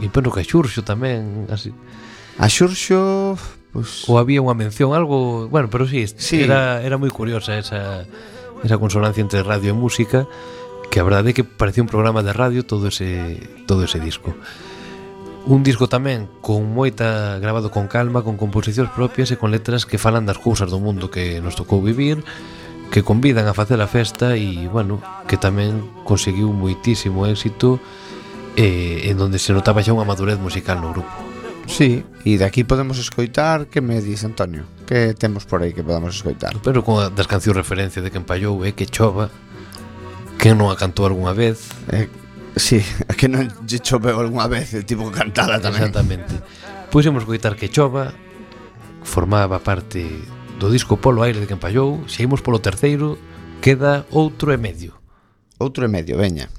e 0.00 0.08
penso 0.08 0.30
que 0.32 0.42
a 0.42 0.46
Xurxo 0.46 0.86
tamén 0.86 1.46
así. 1.52 1.74
a 2.38 2.46
Xurxo 2.48 3.36
pues... 3.72 4.08
ou 4.08 4.16
había 4.16 4.40
unha 4.40 4.56
mención 4.56 4.94
algo 4.94 5.46
bueno, 5.50 5.68
pero 5.68 5.84
sí, 5.84 6.06
sí. 6.06 6.44
Era, 6.44 6.80
era 6.80 6.96
moi 6.96 7.10
curiosa 7.12 7.58
esa, 7.58 8.08
esa 8.64 8.76
consonancia 8.80 9.20
entre 9.20 9.44
radio 9.44 9.72
e 9.72 9.76
música 9.76 10.24
que 10.88 10.98
a 10.98 11.06
verdade 11.06 11.32
é 11.32 11.36
que 11.36 11.44
parecía 11.44 11.84
un 11.84 11.90
programa 11.90 12.24
de 12.24 12.32
radio 12.32 12.64
todo 12.64 12.88
ese, 12.88 13.38
todo 13.68 13.84
ese 13.84 14.00
disco 14.00 14.32
Un 15.48 15.64
disco 15.64 15.88
tamén 15.88 16.28
con 16.44 16.60
moita 16.76 17.40
grabado 17.40 17.72
con 17.72 17.88
calma, 17.88 18.20
con 18.20 18.36
composicións 18.36 18.92
propias 18.92 19.32
e 19.32 19.40
con 19.40 19.48
letras 19.48 19.88
que 19.88 19.96
falan 19.96 20.28
das 20.28 20.36
cousas 20.36 20.68
do 20.68 20.76
mundo 20.76 21.08
que 21.08 21.40
nos 21.40 21.56
tocou 21.56 21.80
vivir 21.80 22.20
que 22.90 23.02
convidan 23.02 23.46
a 23.46 23.54
facer 23.54 23.80
a 23.80 23.86
festa 23.86 24.36
e, 24.36 24.68
bueno, 24.68 25.00
que 25.28 25.36
tamén 25.36 25.84
conseguiu 26.08 26.50
moitísimo 26.52 27.28
éxito 27.28 27.80
eh, 28.56 29.12
en 29.12 29.20
donde 29.20 29.38
se 29.38 29.52
notaba 29.52 29.84
xa 29.84 29.92
unha 29.92 30.08
madurez 30.08 30.40
musical 30.40 30.80
no 30.80 30.96
grupo. 30.96 31.12
Sí, 31.68 32.00
e 32.24 32.40
de 32.40 32.48
aquí 32.48 32.64
podemos 32.64 32.96
escoitar 32.96 33.68
que 33.68 33.84
me 33.84 34.00
dice 34.00 34.24
Antonio 34.24 34.64
Que 34.88 35.12
temos 35.12 35.44
por 35.44 35.60
aí 35.60 35.76
que 35.76 35.84
podamos 35.84 36.16
escoitar. 36.16 36.56
Pero 36.64 36.80
con 36.80 36.96
a 36.96 37.12
das 37.12 37.28
cancións 37.28 37.60
referencia 37.60 38.00
de 38.00 38.08
que 38.08 38.16
empallou 38.16 38.64
é 38.64 38.72
eh, 38.72 38.74
que 38.74 38.88
chova 38.88 39.28
Que 40.40 40.56
non 40.56 40.72
a 40.72 40.80
cantou 40.80 41.04
algunha 41.04 41.36
vez. 41.36 41.68
Eh, 41.92 42.08
Sí, 42.58 42.82
que 43.20 43.28
non 43.30 43.46
lle 43.68 43.78
choveu 43.78 44.18
algunha 44.18 44.48
vez 44.50 44.72
tipo 44.88 45.06
cantada 45.12 45.60
tamén. 45.60 45.92
Exactamente. 45.92 46.40
Pois 46.90 47.06
imos 47.06 47.28
coitar 47.28 47.54
que 47.54 47.68
chova 47.68 48.16
Formaba 49.04 49.62
parte 49.62 50.08
do 50.58 50.70
disco 50.70 50.96
Polo 50.96 51.22
Aire 51.22 51.40
de 51.40 51.46
Campallou, 51.46 52.08
se 52.08 52.22
imos 52.22 52.40
polo 52.40 52.58
terceiro, 52.58 53.18
queda 53.62 54.04
outro 54.10 54.52
e 54.52 54.56
medio. 54.56 54.94
Outro 55.58 55.84
e 55.84 55.88
medio, 55.88 56.18
veña. 56.18 56.50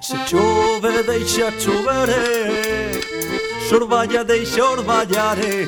Se 0.00 0.16
chove, 0.28 1.02
deixa 1.02 1.50
choveré 1.58 2.73
sorballa 3.68 4.24
de 4.24 4.44
xorvallare 4.44 5.66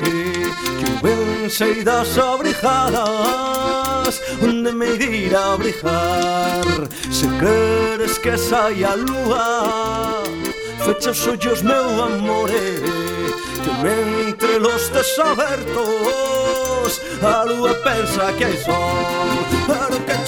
Que 0.79 0.85
o 0.91 0.95
ben 1.01 1.49
sei 1.49 1.83
das 1.83 2.15
obrijadas 2.17 4.21
Onde 4.41 4.71
me 4.71 4.95
ir 4.95 5.35
a 5.35 5.53
abrijar 5.53 6.87
Se 7.11 7.27
queres 7.39 8.17
que 8.19 8.37
sai 8.37 8.83
a 8.83 8.95
lúa 8.95 10.23
Fecha 10.85 11.11
os 11.11 11.27
ollos 11.27 11.61
meu 11.61 12.03
amore 12.03 12.55
eh, 12.55 13.31
Que 13.63 13.71
mentre 13.83 14.59
los 14.59 14.89
desabertos 14.89 15.81
A 17.21 17.43
lúa 17.45 17.73
pensa 17.83 18.33
que 18.33 18.45
hai 18.45 18.57
sol 18.57 19.05
Pero 19.67 19.99
que 20.05 20.26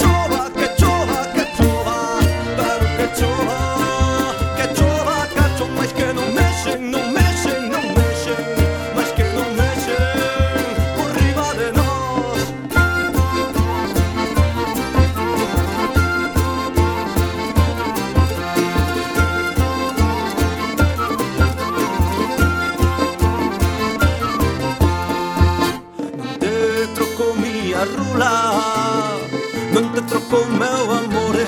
co 30.29 30.45
meu 30.45 30.91
amore. 30.99 31.47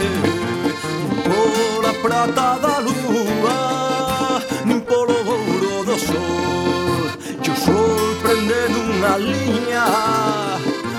Pola 1.24 1.94
prata 2.02 2.58
da 2.64 2.80
lúa 2.80 4.42
Nin 4.66 4.80
polo 4.82 5.18
ouro 5.36 5.86
do 5.86 5.98
sol 5.98 7.06
Que 7.44 7.52
o 7.52 7.56
sol 7.56 8.16
prende 8.22 8.62
nunha 8.74 9.18
liña 9.18 9.86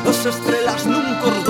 As 0.08 0.24
estrelas 0.24 0.84
nun 0.86 1.06
corredor 1.20 1.41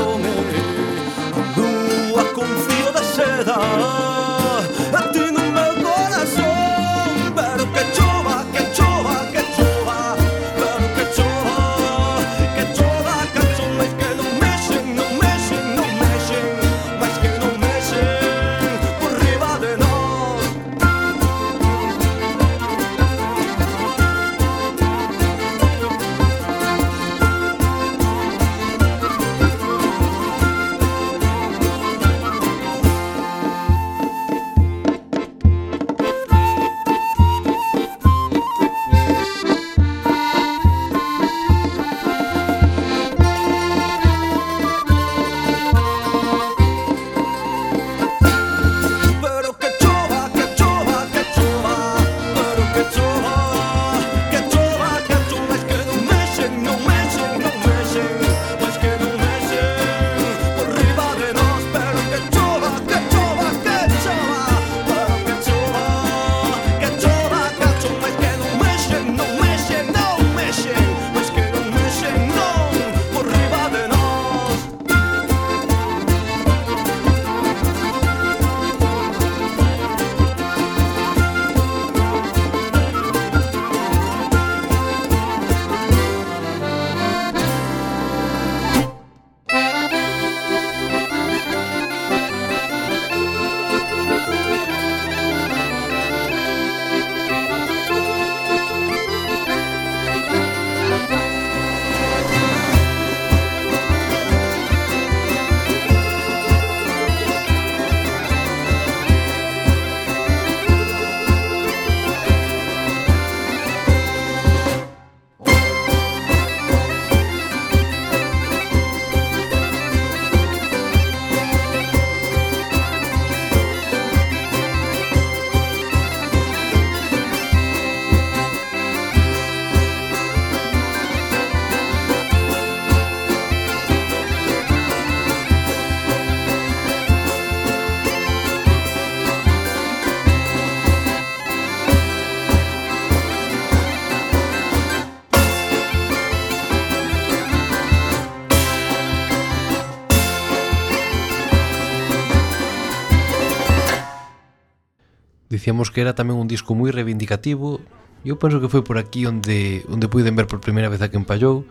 dicíamos 155.73 155.91
que 155.91 156.03
era 156.05 156.13
tamén 156.13 156.37
un 156.37 156.45
disco 156.45 156.77
moi 156.77 156.93
reivindicativo. 156.93 157.81
Eu 158.29 158.37
penso 158.37 158.61
que 158.61 158.69
foi 158.69 158.85
por 158.85 159.01
aquí 159.01 159.25
onde 159.25 159.81
onde 159.89 160.05
puiden 160.05 160.37
ver 160.37 160.45
por 160.45 160.61
primeira 160.61 160.93
vez 160.93 161.01
a 161.01 161.09
quen 161.09 161.25
pallou. 161.25 161.65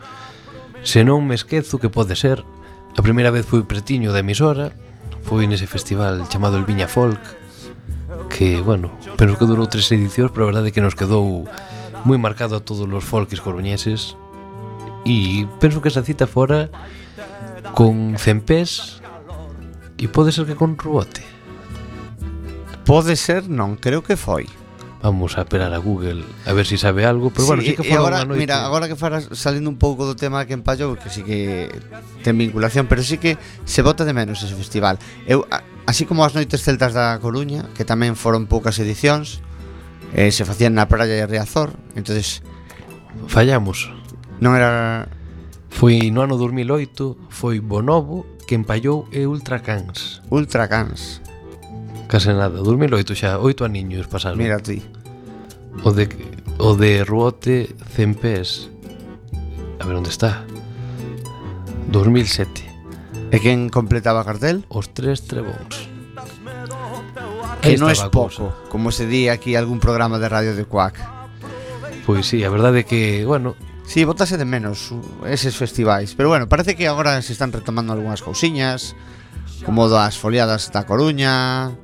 Se 0.82 1.06
non 1.06 1.22
me 1.22 1.38
esquezo 1.38 1.78
que 1.78 1.94
pode 1.94 2.18
ser 2.18 2.42
a 2.98 3.02
primeira 3.06 3.30
vez 3.30 3.46
foi 3.46 3.62
pretiño 3.62 4.10
da 4.10 4.26
emisora 4.26 4.74
foi 5.22 5.46
nese 5.46 5.70
festival 5.70 6.26
chamado 6.34 6.58
El 6.58 6.66
Viña 6.66 6.90
Folk 6.90 7.22
que, 8.34 8.58
bueno, 8.58 8.90
penso 9.22 9.38
que 9.38 9.46
durou 9.46 9.70
tres 9.70 9.86
edicións 9.94 10.34
pero 10.34 10.50
a 10.50 10.50
verdade 10.50 10.74
é 10.74 10.74
que 10.74 10.82
nos 10.82 10.98
quedou 10.98 11.46
moi 12.02 12.18
marcado 12.18 12.58
a 12.58 12.64
todos 12.66 12.90
os 12.90 13.06
folkis 13.06 13.38
coruñeses 13.38 14.18
e 15.06 15.46
penso 15.62 15.78
que 15.78 15.94
esa 15.94 16.02
cita 16.02 16.26
fora 16.26 16.74
con 17.78 18.18
Cempés 18.18 18.98
e 20.02 20.10
pode 20.10 20.34
ser 20.34 20.50
que 20.50 20.58
con 20.58 20.74
Ruote. 20.74 21.22
Pode 22.86 23.16
ser, 23.16 23.48
non, 23.48 23.78
creo 23.78 24.02
que 24.02 24.18
foi. 24.18 24.50
Vamos 25.02 25.34
a 25.38 25.42
esperar 25.42 25.74
a 25.74 25.82
Google 25.82 26.22
a 26.46 26.54
ver 26.54 26.66
si 26.70 26.78
sabe 26.78 27.06
algo, 27.10 27.34
pero 27.34 27.42
sí, 27.42 27.48
bueno, 27.48 27.64
sí 27.64 27.74
que 27.74 27.82
foi 27.82 27.98
agora, 27.98 28.22
noite. 28.22 28.38
Mira, 28.38 28.66
agora 28.66 28.86
que 28.86 28.96
faras 28.96 29.30
salindo 29.34 29.70
un 29.70 29.82
pouco 29.82 30.06
do 30.06 30.14
tema 30.14 30.46
que 30.46 30.54
empallo, 30.54 30.94
porque 30.94 31.10
sí 31.10 31.26
que 31.26 31.74
ten 32.22 32.38
vinculación, 32.38 32.86
pero 32.86 33.02
sí 33.02 33.18
que 33.18 33.38
se 33.66 33.82
bota 33.82 34.06
de 34.06 34.14
menos 34.14 34.46
ese 34.46 34.54
festival. 34.54 35.02
Eu, 35.26 35.50
así 35.90 36.06
como 36.06 36.22
as 36.22 36.38
noites 36.38 36.62
celtas 36.62 36.94
da 36.94 37.18
Coruña, 37.18 37.66
que 37.74 37.82
tamén 37.82 38.14
foron 38.14 38.46
poucas 38.46 38.78
edicións, 38.78 39.42
eh, 40.14 40.30
se 40.30 40.46
facían 40.46 40.78
na 40.78 40.86
praia 40.86 41.18
de 41.18 41.26
Riazor, 41.26 41.74
entonces 41.98 42.46
fallamos. 43.26 43.90
Non 44.38 44.54
era 44.54 45.10
Foi 45.72 46.12
no 46.12 46.22
ano 46.22 46.36
2008, 46.38 47.32
foi 47.32 47.64
Bonobo 47.64 48.28
que 48.46 48.54
empallou 48.54 49.08
e 49.10 49.26
Ultracans. 49.26 50.22
Ultracans. 50.30 51.21
Case 52.12 52.36
nada, 52.36 52.60
2008 52.60 53.16
xa, 53.16 53.40
oito 53.40 53.64
aniños 53.64 54.04
pasaron. 54.04 54.36
Mira 54.36 54.60
ti. 54.60 54.84
O 55.88 55.96
de, 55.96 56.12
o 56.60 56.76
de 56.76 57.08
Ruote 57.08 57.72
Cempés. 57.96 58.68
A 59.80 59.88
ver 59.88 59.96
onde 59.96 60.12
está. 60.12 60.44
2007. 61.88 63.32
E 63.32 63.40
quen 63.40 63.72
completaba 63.72 64.28
cartel? 64.28 64.68
Os 64.68 64.92
tres 64.92 65.24
trebóns. 65.24 65.88
Que 67.64 67.80
non 67.80 67.88
é 67.88 67.96
pouco, 68.12 68.52
como 68.68 68.92
se 68.92 69.08
di 69.08 69.32
aquí 69.32 69.56
algún 69.56 69.80
programa 69.80 70.20
de 70.20 70.28
radio 70.28 70.52
de 70.52 70.68
Cuac. 70.68 71.00
Pois 72.04 72.28
sí, 72.28 72.44
a 72.44 72.52
verdade 72.52 72.84
é 72.84 72.86
que, 72.86 73.24
bueno, 73.24 73.56
Si, 73.88 74.04
sí, 74.04 74.08
botase 74.08 74.36
de 74.36 74.48
menos 74.48 74.96
eses 75.28 75.58
festivais 75.60 76.16
Pero 76.16 76.30
bueno, 76.32 76.48
parece 76.48 76.80
que 76.80 76.88
agora 76.88 77.20
se 77.20 77.36
están 77.36 77.52
retomando 77.52 77.92
algunhas 77.92 78.24
cousiñas 78.24 78.96
Como 79.68 79.92
das 79.92 80.16
foliadas 80.16 80.72
da 80.72 80.88
Coruña 80.88 81.76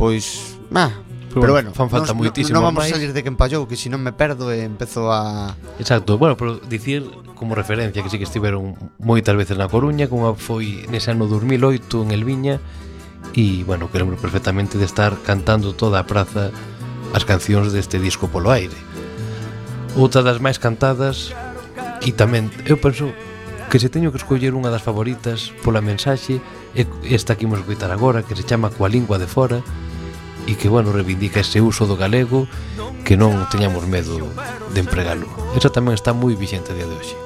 pois, 0.00 0.56
bah, 0.72 0.88
Pero, 1.30 1.42
pero 1.42 1.52
bueno, 1.52 1.70
fan 1.70 1.86
falta 1.86 2.10
nos, 2.10 2.18
moitísimo 2.18 2.58
Non 2.58 2.66
no 2.66 2.68
vamos 2.74 2.82
a 2.82 2.90
salir 2.90 3.14
de 3.14 3.22
que 3.22 3.30
empallou, 3.30 3.70
que 3.70 3.78
se 3.78 3.86
non 3.86 4.02
me 4.02 4.10
perdo 4.10 4.50
e 4.50 4.66
empezo 4.66 5.14
a... 5.14 5.54
Exacto, 5.78 6.18
bueno, 6.18 6.34
pero 6.34 6.58
dicir 6.58 7.06
como 7.38 7.54
referencia 7.54 8.02
que 8.02 8.10
sí 8.10 8.18
que 8.18 8.26
estiveron 8.26 8.74
moitas 8.98 9.38
veces 9.38 9.54
na 9.54 9.70
Coruña, 9.70 10.10
como 10.10 10.34
foi 10.34 10.82
nese 10.90 11.14
ano 11.14 11.30
2008 11.30 11.86
en 12.02 12.10
El 12.10 12.26
Viña 12.26 12.58
e, 13.30 13.62
bueno, 13.62 13.86
que 13.94 14.02
lembro 14.02 14.18
perfectamente 14.18 14.74
de 14.74 14.90
estar 14.90 15.14
cantando 15.22 15.70
toda 15.70 16.02
a 16.02 16.08
praza 16.08 16.50
as 17.14 17.22
cancións 17.22 17.70
deste 17.70 18.02
disco 18.02 18.26
polo 18.26 18.50
aire. 18.50 18.74
Outra 19.94 20.26
das 20.26 20.42
máis 20.42 20.58
cantadas, 20.58 21.30
e 22.02 22.10
tamén, 22.10 22.50
eu 22.66 22.74
penso 22.74 23.14
que 23.70 23.78
se 23.78 23.86
teño 23.86 24.10
que 24.10 24.18
escoller 24.18 24.50
unha 24.58 24.74
das 24.74 24.82
favoritas 24.82 25.54
pola 25.62 25.78
mensaxe, 25.78 26.42
esta 27.06 27.38
que 27.38 27.46
imos 27.46 27.62
escutar 27.62 27.94
agora, 27.94 28.26
que 28.26 28.34
se 28.34 28.42
chama 28.42 28.74
Coa 28.74 28.90
Lingua 28.90 29.22
de 29.22 29.30
Fora, 29.30 29.62
e 30.46 30.56
que, 30.56 30.68
bueno, 30.68 30.92
reivindica 30.92 31.40
ese 31.40 31.60
uso 31.60 31.84
do 31.84 31.98
galego 31.98 32.48
que 33.04 33.16
non 33.16 33.48
teñamos 33.50 33.84
medo 33.90 34.16
de 34.72 34.80
empregalo. 34.80 35.26
Esa 35.56 35.72
tamén 35.72 35.98
está 35.98 36.14
moi 36.14 36.36
vigente 36.38 36.72
a 36.72 36.76
día 36.76 36.86
de 36.86 36.96
hoxe. 36.96 37.16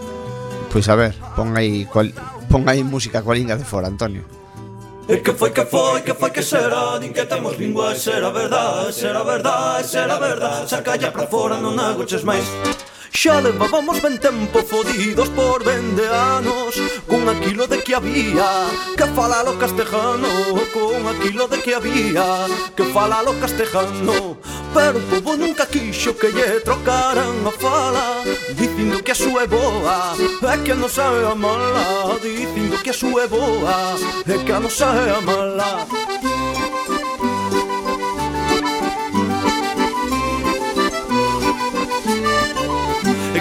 Pois 0.72 0.88
a 0.90 0.98
ver, 0.98 1.14
pon 1.38 1.55
aí, 1.55 1.87
cual, 1.87 2.11
pon 2.50 2.66
aí 2.66 2.83
música 2.83 3.22
coa 3.22 3.38
linga 3.38 3.55
de 3.55 3.62
fora, 3.62 3.87
Antonio. 3.87 4.24
E 5.05 5.20
que 5.20 5.37
foi 5.37 5.53
que 5.53 5.68
foi, 5.68 6.00
que 6.00 6.14
foi 6.16 6.33
que 6.33 6.40
será 6.40 6.96
Din 6.96 7.12
que 7.12 7.29
temos 7.29 7.61
lingua, 7.61 7.92
será 7.94 8.33
verdad, 8.33 8.88
será 8.88 9.20
verdad, 9.20 9.85
será 9.85 10.16
verdad 10.16 10.64
Saca 10.64 10.96
ya 10.96 11.12
pra 11.12 11.29
fora, 11.29 11.61
non 11.61 11.77
agoches 11.77 12.24
máis 12.24 12.48
Xa 13.14 13.40
levábamos 13.40 14.03
ben 14.03 14.18
tempo 14.18 14.59
fodidos 14.66 15.31
por 15.31 15.62
vende 15.62 16.03
anos 16.11 16.74
Con 17.07 17.29
aquilo 17.29 17.64
de 17.70 17.79
que 17.79 17.94
había 17.94 18.66
que 18.98 19.07
falalo 19.14 19.57
castellano 19.57 20.29
Con 20.74 21.07
aquilo 21.07 21.46
de 21.46 21.62
que 21.62 21.74
había 21.79 22.46
que 22.77 22.85
falalo 22.90 23.33
castellano 23.38 24.37
Pero 24.74 24.98
o 24.98 25.07
povo 25.11 25.37
nunca 25.37 25.64
quixo 25.64 26.18
que 26.18 26.35
lle 26.35 26.59
trocaran 26.66 27.46
a 27.46 27.53
fala 27.62 28.07
Dicindo 28.59 28.98
que 29.05 29.12
a 29.12 29.14
súa 29.14 29.44
é 29.44 29.46
boa 29.46 30.18
e 30.18 30.57
que 30.66 30.72
a 30.72 30.88
sabe 30.88 31.22
é 31.22 31.31
a 31.31 31.35
mala 31.38 32.18
Dicindo 32.18 32.83
que 32.83 32.90
a 32.90 32.98
súa 33.00 33.22
é 33.22 33.29
boa 33.29 33.94
e 34.27 34.37
que 34.42 34.53
a 34.53 34.59
sabe 34.68 35.07
é 35.07 35.14
a 35.14 35.20
mala. 35.20 35.87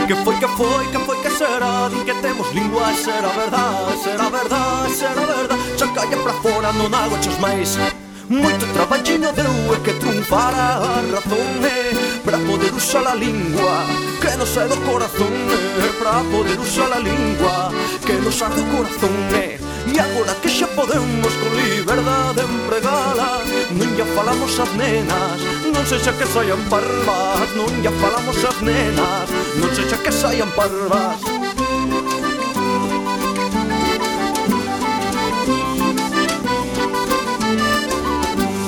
Que 0.06 0.16
foi, 0.16 0.36
que 0.36 0.48
foi, 0.48 0.86
que 0.88 1.00
foi, 1.00 1.18
que 1.22 1.30
será? 1.30 1.88
Din 1.90 2.04
que 2.04 2.14
temos 2.16 2.52
lingua 2.52 2.92
e 2.92 2.98
será 2.98 3.30
verdade 3.30 4.04
Será 4.04 4.30
verdade, 4.30 4.92
será 4.92 5.26
verdade 5.26 5.62
Xa 5.80 5.88
calla 5.96 6.18
pra 6.18 6.34
fora, 6.44 6.74
non 6.74 6.94
hago 6.94 7.16
chos 7.24 7.40
máis. 7.40 7.80
Moito 8.28 8.66
traballinho 8.74 9.32
deu 9.32 9.76
e 9.76 9.80
que 9.80 9.94
triunfara 10.00 10.76
a 10.76 11.00
razón 11.08 11.64
é 11.64 12.20
Pra 12.24 12.38
poder 12.38 12.74
usar 12.74 13.08
a 13.08 13.16
lingua 13.16 13.86
que 14.20 14.36
nos 14.36 14.58
é 14.58 14.68
do 14.68 14.78
corazón 14.84 15.34
é 15.80 15.88
Pra 16.00 16.20
poder 16.32 16.60
usar 16.60 16.92
a 16.92 17.00
lingua 17.00 17.72
que 18.06 18.14
nos 18.14 18.42
é 18.42 18.50
do 18.50 18.64
corazón 18.76 19.16
é 19.36 19.73
E 19.86 20.00
agora 20.00 20.34
que 20.40 20.48
xa 20.48 20.68
podemos 20.68 21.34
con 21.44 21.52
liberdade 21.60 22.42
empregala 22.48 23.44
Non 23.76 23.90
ya 24.00 24.08
falamos 24.16 24.56
as 24.56 24.72
nenas 24.80 25.40
Non 25.76 25.84
sexa 25.84 26.16
que 26.16 26.24
saian 26.24 26.62
parvas 26.72 27.50
Non 27.52 27.68
ya 27.84 27.92
falamos 28.00 28.40
as 28.40 28.58
nenas 28.64 29.28
Non 29.60 29.70
sexa 29.76 30.00
que 30.00 30.12
saian 30.12 30.48
parvas. 30.56 31.20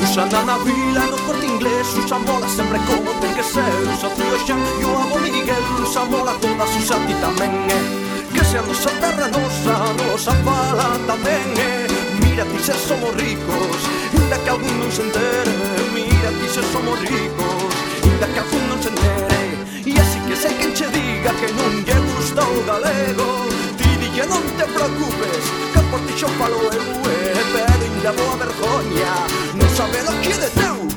Usando 0.03 0.39
na 0.43 0.57
vila 0.67 1.03
no 1.11 1.17
corte 1.23 1.47
inglés 1.47 1.87
Usa 1.95 2.19
mola 2.19 2.47
sempre 2.51 2.79
como 2.87 3.15
ten 3.23 3.31
que 3.39 3.43
ser. 3.43 3.71
Usa 3.87 4.11
tío 4.19 4.35
Xan 4.43 4.59
e 4.59 4.83
o 4.83 4.91
amo 4.99 5.15
Miguel 5.23 5.63
Usa 5.79 6.03
mola 6.11 6.35
todas, 6.43 6.71
usa 6.75 6.99
ti 7.07 7.15
tamén, 7.23 7.55
eh 7.71 8.14
se 8.55 8.59
a 8.59 8.61
nosa 8.61 8.89
terra 9.01 9.27
nosa, 9.27 9.93
nosa 9.99 10.31
fala 10.45 10.87
tamén 11.07 11.47
é 11.59 11.83
eh. 11.83 11.87
Mira 12.23 12.45
ti 12.45 12.59
se 12.63 12.73
somos 12.87 13.11
ricos, 13.19 13.79
inda 14.15 14.37
que 14.39 14.49
algún 14.49 14.79
non 14.79 14.91
se 14.91 15.01
entere 15.03 15.51
Mira 15.91 16.31
ti 16.39 16.47
se 16.47 16.63
somos 16.71 16.95
ricos, 17.03 17.73
inda 18.07 18.27
que 18.31 18.39
algún 18.39 18.63
non 18.71 18.79
se 18.79 18.89
entere 18.95 19.59
E 19.83 19.91
así 19.99 20.19
que 20.27 20.35
sei 20.39 20.53
quen 20.55 20.71
che 20.71 20.87
diga 20.87 21.31
que 21.35 21.51
non 21.51 21.83
lle 21.83 21.97
gusta 22.15 22.41
o 22.47 22.59
galego 22.63 23.27
Ti 23.75 23.89
dille 23.99 24.23
non 24.31 24.43
te 24.55 24.65
preocupes, 24.71 25.43
que 25.73 25.81
por 25.91 25.99
ti 26.07 26.13
xo 26.15 26.27
falo 26.39 26.59
eu 26.71 26.87
eh, 27.11 27.35
Pero 27.51 27.83
inda 27.91 28.11
boa 28.15 28.35
vergoña, 28.39 29.13
non 29.59 29.69
sabe 29.75 29.99
lo 30.07 30.13
que 30.23 30.35
de 30.39 30.49
teu 30.55 30.95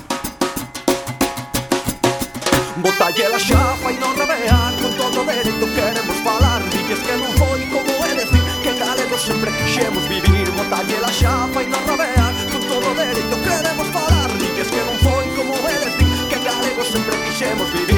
Botalle 2.79 3.29
la 3.29 3.39
xapa 3.41 3.91
e 3.91 3.99
non 3.99 4.15
rabear 4.15 4.73
Con 4.81 4.93
todo 4.95 5.25
dereito 5.25 5.67
queremos 5.75 6.17
falar 6.23 6.63
Dilles 6.71 7.01
que 7.03 7.17
non 7.17 7.33
vou 7.35 7.48
Nós 9.19 9.27
sempre 9.27 9.51
quixemos 9.51 10.05
vivir 10.05 10.49
Botalle 10.53 10.97
la 11.01 11.11
xapa 11.11 11.61
e 11.61 11.67
non 11.67 11.83
rodean 11.89 12.35
Con 12.53 12.61
todo 12.71 12.95
dereito 12.95 13.37
queremos 13.43 13.89
falar 13.89 14.31
Diques 14.39 14.71
que 14.71 14.83
non 14.87 14.97
foi 15.03 15.27
como 15.35 15.59
eles 15.67 15.99
din 15.99 16.15
Que 16.31 16.37
en 16.39 16.45
galego 16.47 16.85
sempre 16.87 17.17
quixemos 17.27 17.69
vivir. 17.75 17.98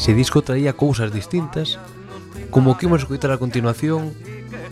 ese 0.00 0.16
disco 0.16 0.40
traía 0.40 0.72
cousas 0.72 1.12
distintas 1.12 1.76
como 2.48 2.80
que 2.80 2.88
imos 2.88 3.04
escutar 3.04 3.36
a 3.36 3.36
continuación 3.36 4.16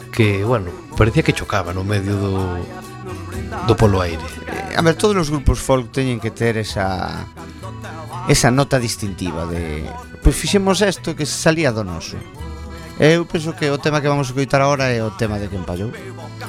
que, 0.09 0.41
bueno, 0.41 0.73
parecía 0.97 1.21
que 1.21 1.37
chocaba 1.37 1.77
no 1.77 1.85
medio 1.85 2.17
do, 2.17 2.57
do 3.69 3.75
polo 3.77 4.01
aire. 4.01 4.25
Eh, 4.49 4.73
a 4.73 4.81
ver, 4.81 4.97
todos 4.97 5.13
os 5.21 5.29
grupos 5.29 5.61
folk 5.61 5.93
teñen 5.93 6.17
que 6.17 6.33
ter 6.33 6.57
esa 6.57 7.29
esa 8.25 8.49
nota 8.49 8.81
distintiva 8.81 9.45
de 9.45 9.85
pois 10.25 10.33
pues 10.33 10.49
fixemos 10.49 10.81
isto 10.81 11.13
que 11.13 11.29
salía 11.29 11.77
do 11.77 11.85
noso 11.85 12.17
Eu 12.99 13.29
penso 13.29 13.55
que 13.55 13.71
o 13.71 13.79
tema 13.79 14.03
que 14.03 14.11
vamos 14.11 14.33
escoitar 14.33 14.59
agora 14.59 14.91
é 14.91 14.99
o 15.05 15.15
tema 15.15 15.39
de 15.39 15.47
quen 15.47 15.63
pallou. 15.63 15.95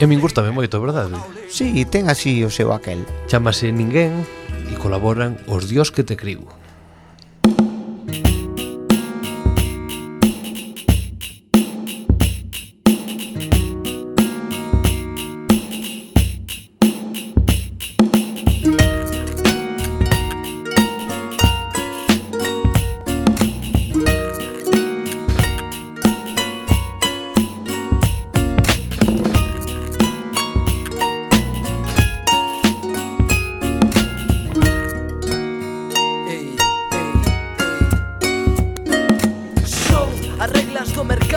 E 0.01 0.03
min 0.09 0.17
gustame 0.17 0.49
moito, 0.49 0.81
verdade? 0.81 1.13
Si, 1.45 1.69
sí, 1.69 1.85
ten 1.85 2.09
así 2.09 2.41
o 2.41 2.49
seu 2.49 2.73
aquel. 2.73 3.05
Chámase 3.29 3.69
Ninguén 3.69 4.25
e 4.71 4.73
colaboran 4.81 5.37
Os 5.45 5.69
Dios 5.69 5.93
que 5.93 6.01
te 6.01 6.17
criu. 6.17 6.49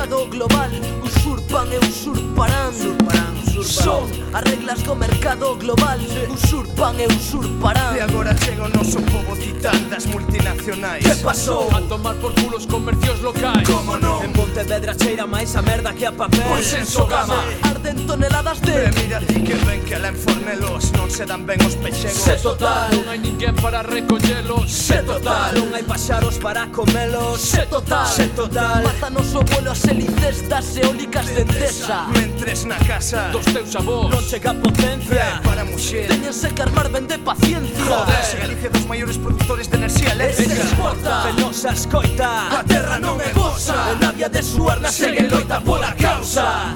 mercado 0.02 0.26
global 0.28 0.70
usurpan 1.04 1.72
e 1.72 1.78
usurparán. 1.78 2.70
usurparán. 2.70 3.21
Son 3.64 4.10
as 4.34 4.42
reglas 4.42 4.82
do 4.82 4.94
mercado 4.94 5.56
global. 5.56 5.98
Usurpan 6.28 6.98
e 6.98 7.06
usurparán 7.06 7.96
E 7.96 8.00
agora 8.00 8.34
chega 8.36 8.64
o 8.64 8.68
noso 8.68 9.00
povo 9.02 9.36
titán 9.36 9.88
das 9.88 10.06
multinacionais 10.06 11.04
Que 11.04 11.14
pasou? 11.22 11.70
A 11.70 11.80
tomar 11.82 12.14
por 12.16 12.34
culo 12.34 12.56
os 12.56 12.66
comercios 12.66 13.20
locais 13.20 13.68
Como 13.68 13.96
non? 13.96 14.24
En 14.24 14.32
Pontevedra 14.32 14.94
cheira 14.94 15.26
máis 15.26 15.54
a 15.54 15.62
merda 15.62 15.92
que 15.92 16.06
a 16.06 16.12
papel. 16.12 16.42
Pois 16.48 16.72
en 16.74 16.86
Sogama 16.86 17.44
Arden 17.62 18.06
toneladas 18.06 18.60
de 18.60 18.72
Pero 18.72 18.94
mira 19.00 19.20
ti 19.20 19.42
que 19.42 19.54
ven 19.54 19.84
que 19.84 19.98
la 19.98 20.08
enfornelos 20.08 20.92
Non 20.92 21.10
se 21.10 21.24
dan 21.26 21.46
ben 21.46 21.60
os 21.62 21.76
pexegos 21.76 22.22
Se 22.22 22.36
total. 22.40 22.90
Non 22.92 23.06
hai 23.12 23.18
ninguén 23.18 23.54
para 23.56 23.82
recollelos. 23.82 24.70
Se 24.70 25.02
total. 25.02 25.52
Non 25.54 25.68
hai 25.76 25.84
paxaros 25.84 26.40
para 26.40 26.66
comelos. 26.72 27.40
Se 27.40 27.66
total. 27.66 28.06
Se 28.08 28.26
total. 28.32 28.82
Mátanos 28.82 29.34
o 29.36 29.42
vuelo 29.44 29.70
as 29.72 29.84
hélices 29.84 30.48
das 30.48 30.76
eólicas 30.76 31.26
de 31.34 31.42
Endesa. 31.44 32.08
Mentres 32.14 32.64
na 32.64 32.78
casa. 32.88 33.28
Dos 33.30 33.46
teus 33.52 33.76
avós 33.76 34.08
Non 34.10 34.22
chega 34.24 34.50
a 34.50 34.54
potencia. 34.54 35.14
Yeah, 35.14 35.40
para 35.44 35.64
muxer 35.64 36.08
Teñense 36.08 36.48
que 36.50 36.62
armar 36.62 36.88
ben 36.88 37.06
de 37.06 37.18
paciencia. 37.18 37.84
Joder. 37.84 38.24
Se 38.24 38.36
Galicia 38.38 38.70
dos 38.70 38.86
maiores 38.86 39.18
productores 39.18 39.70
de 39.70 39.76
enerxía 39.76 40.12
eléctrica. 40.12 40.54
exporta 40.54 41.22
Penosa 41.28 41.70
escoita 41.72 42.58
A 42.58 42.64
terra 42.64 42.98
non 42.98 43.20
é 43.20 43.28
vosa 43.36 43.76
E 43.92 43.94
nadie 44.00 44.28
de 44.28 44.42
suar 44.42 44.80
na 44.80 44.88
segue 44.88 45.28
loita 45.28 45.60
pola 45.60 45.92
causa. 45.94 46.72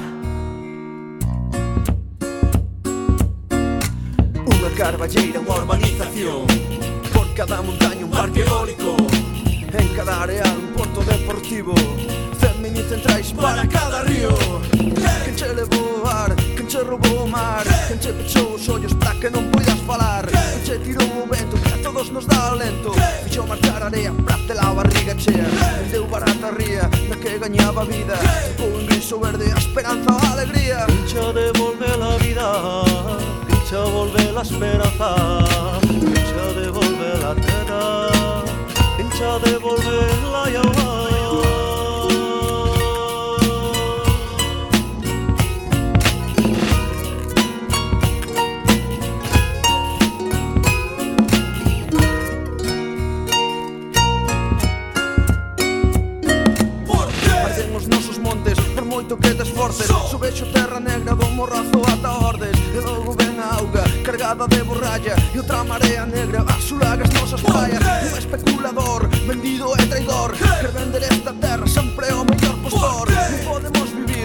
Unha 4.47 4.71
carballeira, 4.77 5.41
unha 5.41 5.55
urbanización. 5.65 6.45
Por 7.15 7.27
cada 7.33 7.65
montaña 7.65 8.05
un 8.05 8.13
parque 8.13 8.45
eólico. 8.45 9.01
En 9.73 9.89
cada 9.97 10.29
área 10.29 10.45
un 10.45 10.77
porto 10.77 11.01
deportivo. 11.09 11.73
Cen 12.37 12.61
mini 12.61 12.85
centrais 12.85 13.33
para 13.33 13.65
cada 13.65 14.05
río. 14.05 14.37
Quen 14.77 15.35
che 15.35 15.49
levar 15.55 16.46
che 16.77 16.83
roubou 16.83 17.23
o 17.23 17.27
mar. 17.27 17.65
Quen 17.87 17.99
che 17.99 18.13
pechou 18.13 18.55
os 18.55 18.69
ollos 18.69 18.93
pra 18.95 19.13
que 19.21 19.31
non 19.31 19.49
poidas 19.51 19.81
falar 19.87 20.25
Quen 20.27 20.63
che 20.65 20.79
tirou 20.85 21.23
o 21.23 21.27
vento 21.27 21.57
que 21.63 21.73
a 21.73 21.83
todos 21.83 22.11
nos 22.11 22.27
dá 22.27 22.53
alento. 22.53 22.93
Fixou 23.25 23.47
marchar 23.47 23.83
area 23.83 24.13
pra 24.25 24.37
te 24.47 24.55
la 24.55 24.73
barriga 24.73 25.15
chea. 25.17 25.47
Vendeu 25.81 26.07
barata 26.07 26.51
ría 26.51 26.89
na 27.09 27.17
que 27.17 27.39
gañaba 27.39 27.85
vida. 27.85 28.17
Ficou 28.47 28.81
en 28.81 28.87
gris 28.87 29.13
o 29.13 29.19
verde 29.21 29.53
a 29.53 29.59
esperanza 29.59 30.11
a 30.13 30.33
alegría. 30.33 30.87
Pincha 30.87 31.33
devolve 31.33 31.89
la 32.03 32.13
vida. 32.25 32.47
Pincha 33.47 33.81
volve 33.95 34.33
la 34.33 34.43
esperanza. 34.43 35.09
Pincha 36.13 36.45
devolve 36.61 37.11
la 37.25 37.35
terra 37.35 37.83
Pincha 38.97 39.39
devolve 39.45 39.99
la 40.33 40.45
llamada 40.51 41.16
cortes 59.67 60.11
Subexo 60.11 60.47
terra 60.53 60.81
negra 60.81 61.15
do 61.15 61.29
morrazo 61.31 61.83
ata 61.93 62.11
ordes 62.27 62.57
E 62.75 62.81
logo 62.81 63.13
ven 63.13 63.39
a 63.41 63.57
auga 63.57 63.85
cargada 64.05 64.47
de 64.47 64.63
borralla 64.63 65.17
E 65.35 65.39
outra 65.39 65.65
marea 65.65 66.07
negra 66.07 66.45
basura 66.45 66.93
as 66.93 67.11
nosas 67.11 67.43
praias 67.43 67.83
Un 67.83 68.19
especulador, 68.19 69.09
vendido 69.27 69.73
e 69.79 69.87
traidor. 69.87 70.33
Quer 70.37 70.71
vender 70.73 71.03
esta 71.03 71.33
terra 71.33 71.67
sempre 71.67 72.13
o 72.13 72.25
mellor 72.25 72.57
postor. 72.63 73.09
Non 73.11 73.45
podemos 73.45 73.76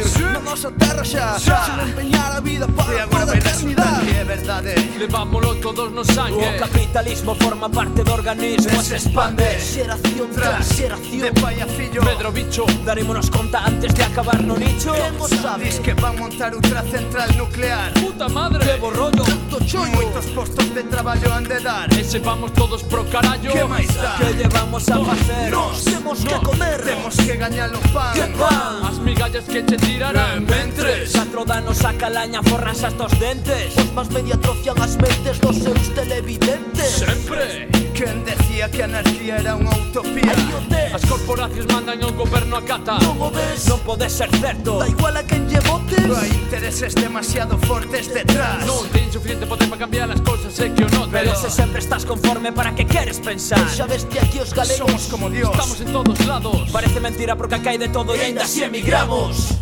vivir. 0.04 0.32
Na 0.32 0.39
nosa 0.39 0.72
terra 0.72 1.04
xa, 1.04 1.38
xa 1.39 1.66
Sen 1.66 1.89
empeñar 1.89 2.32
a 2.36 2.39
vida 2.39 2.68
para 2.68 3.08
toda 3.08 3.34
a 3.34 3.38
eternidade 3.38 4.10
É 4.18 4.24
verdade 4.24 4.70
eh. 4.70 4.97
Levámolo 4.97 5.56
todos 5.56 5.91
no 5.91 6.04
sangue 6.04 6.45
O 6.45 6.60
capitalismo 6.60 7.36
forma 7.36 7.70
parte 7.70 8.04
do 8.04 8.14
organismo 8.14 8.80
E 8.80 8.84
se 8.84 8.95
expande. 8.95 9.60
Xeración 9.60 10.30
tras 10.34 10.66
xeración 10.68 11.22
De 11.22 11.32
pai 11.34 11.62
a 11.62 11.68
fillo 11.68 12.02
Pedro 12.02 12.32
Bicho. 12.32 12.66
Darémonos 12.86 13.30
conta 13.30 13.66
antes 13.66 13.93
de 13.93 14.04
acabar 14.04 14.41
no 14.43 14.58
nicho. 14.58 14.93
Quen 14.93 15.16
sabe 15.41 15.66
Diz 15.66 15.80
que 15.80 15.93
van 15.93 16.18
montar 16.18 16.54
outra 16.54 16.82
central 16.84 17.30
nuclear. 17.38 17.93
Puta 17.93 18.28
madre. 18.30 18.66
Que 18.66 18.76
borrollo. 18.78 19.24
Tanto 19.24 19.60
chollo. 19.66 19.91
Moitos 19.91 20.26
postos 20.34 20.74
de 20.74 20.84
traballo 20.84 21.34
han 21.34 21.43
de 21.43 21.60
dar. 21.60 21.91
E 21.93 22.04
se 22.04 22.20
vamos 22.20 22.52
todos 22.54 22.84
pro 22.84 23.06
carallo 23.06 23.52
Que 23.52 23.64
máis 23.64 23.91
dá 23.95 24.18
Que 24.18 24.34
llevamos 24.34 24.88
a 24.89 24.97
facer 24.97 25.52
Nos 25.52 25.84
Temos 25.84 26.20
que 26.24 26.36
comer. 26.39 26.82
Temos 26.82 27.16
que 27.16 27.36
gañar 27.38 27.70
o 27.74 27.82
pan. 27.93 28.14
Que 28.14 28.26
pan 28.39 28.82
As 28.88 28.97
migallas 28.99 29.45
que 29.45 29.62
che 29.64 29.90
tirarán 29.91 30.45
ventres. 30.45 31.11
Catro 31.11 31.45
danos 31.45 31.83
a 31.83 31.93
calaña 31.93 32.41
forras 32.43 32.83
as 32.83 32.95
dos 32.97 33.11
dentes. 33.19 33.75
Os 33.77 33.91
más 33.93 34.09
media 34.11 34.35
atrofian 34.35 34.79
as 34.81 34.95
mentes 34.95 35.39
dos 35.39 35.55
seus 35.57 35.93
televidentes. 35.93 37.03
Sempre. 37.03 37.67
Quen 37.93 38.23
decía 38.23 38.71
que 38.71 38.81
a 38.81 38.85
anarquía 38.85 39.37
era 39.37 39.53
unha 39.59 39.73
utopía? 39.77 40.31
Ai, 40.31 40.95
As 40.95 41.03
corporacións 41.07 41.67
mandan 41.71 42.01
e 42.01 42.05
o 42.07 42.11
goberno 42.11 42.59
acata 42.59 42.99
Non 42.99 43.15
o 43.19 43.29
ves? 43.31 43.67
Non 43.67 43.79
pode 43.83 44.07
ser 44.07 44.31
certo. 44.39 44.79
Da 44.79 44.87
igual 44.87 45.15
a 45.19 45.23
quen 45.27 45.45
lle 45.51 45.59
votes. 45.67 46.07
Non 46.07 46.17
hai 46.17 46.31
intereses 46.31 46.95
demasiado 46.95 47.59
fortes 47.67 48.09
detrás. 48.09 48.63
Non 48.63 48.87
ten 48.95 49.11
suficiente 49.11 49.43
poder 49.45 49.67
para 49.67 49.85
cambiar 49.85 50.07
as 50.07 50.23
cousas 50.23 50.55
e 50.57 50.71
que 50.71 50.87
o 50.87 50.89
notas 50.89 51.13
Pero 51.13 51.31
se 51.35 51.51
sempre 51.51 51.83
estás 51.83 52.07
conforme 52.07 52.49
para 52.55 52.71
que 52.73 52.87
queres 52.87 53.19
pensar. 53.19 53.61
Xa 53.69 53.85
ves 53.85 54.07
que 54.07 54.17
aquí 54.23 54.39
os 54.39 54.55
galegos 54.55 54.87
Somos 54.87 55.03
como 55.11 55.27
Dios. 55.29 55.51
Estamos 55.51 55.79
en 55.83 55.89
todos 55.91 56.17
lados. 56.25 56.71
Parece 56.71 56.97
mentira 57.03 57.35
porque 57.35 57.59
acá 57.59 57.75
hai 57.75 57.79
de 57.79 57.91
todo 57.91 58.15
e, 58.15 58.23
e 58.23 58.33
ainda 58.33 58.47
así 58.47 58.63
emigramos. 58.63 59.61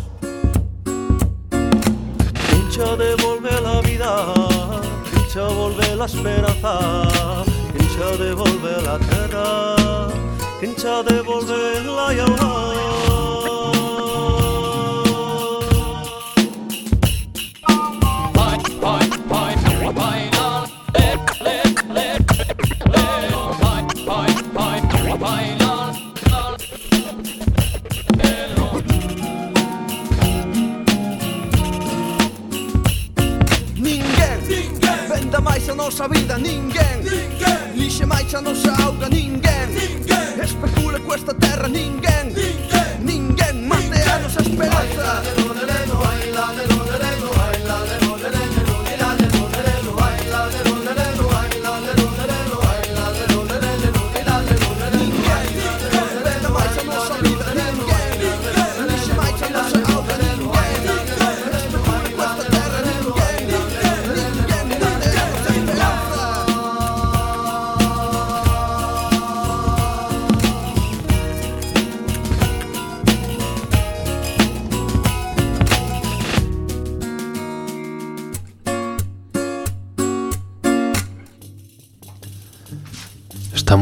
hincha 2.70 2.96
de 2.96 3.16
volver 3.16 3.60
la 3.62 3.80
vida, 3.80 4.32
hincha 5.12 5.48
volver 5.48 5.96
la 5.96 6.04
esperanza, 6.04 7.42
hincha 7.74 8.16
de 8.16 8.32
volver 8.32 8.82
la 8.84 8.96
tierra, 8.98 10.08
hincha 10.62 11.02
de 11.02 11.20
volver 11.22 11.84
la 11.84 12.12
llama. 12.12 12.99
nosa 36.00 36.08
vida 36.08 36.38
ninguén 36.38 37.02
Ninguén 37.04 37.76
Lixe 37.76 38.06
máis 38.06 38.34
a 38.34 38.40
nosa 38.40 38.72
auga 38.84 39.08
ninguén 39.08 39.49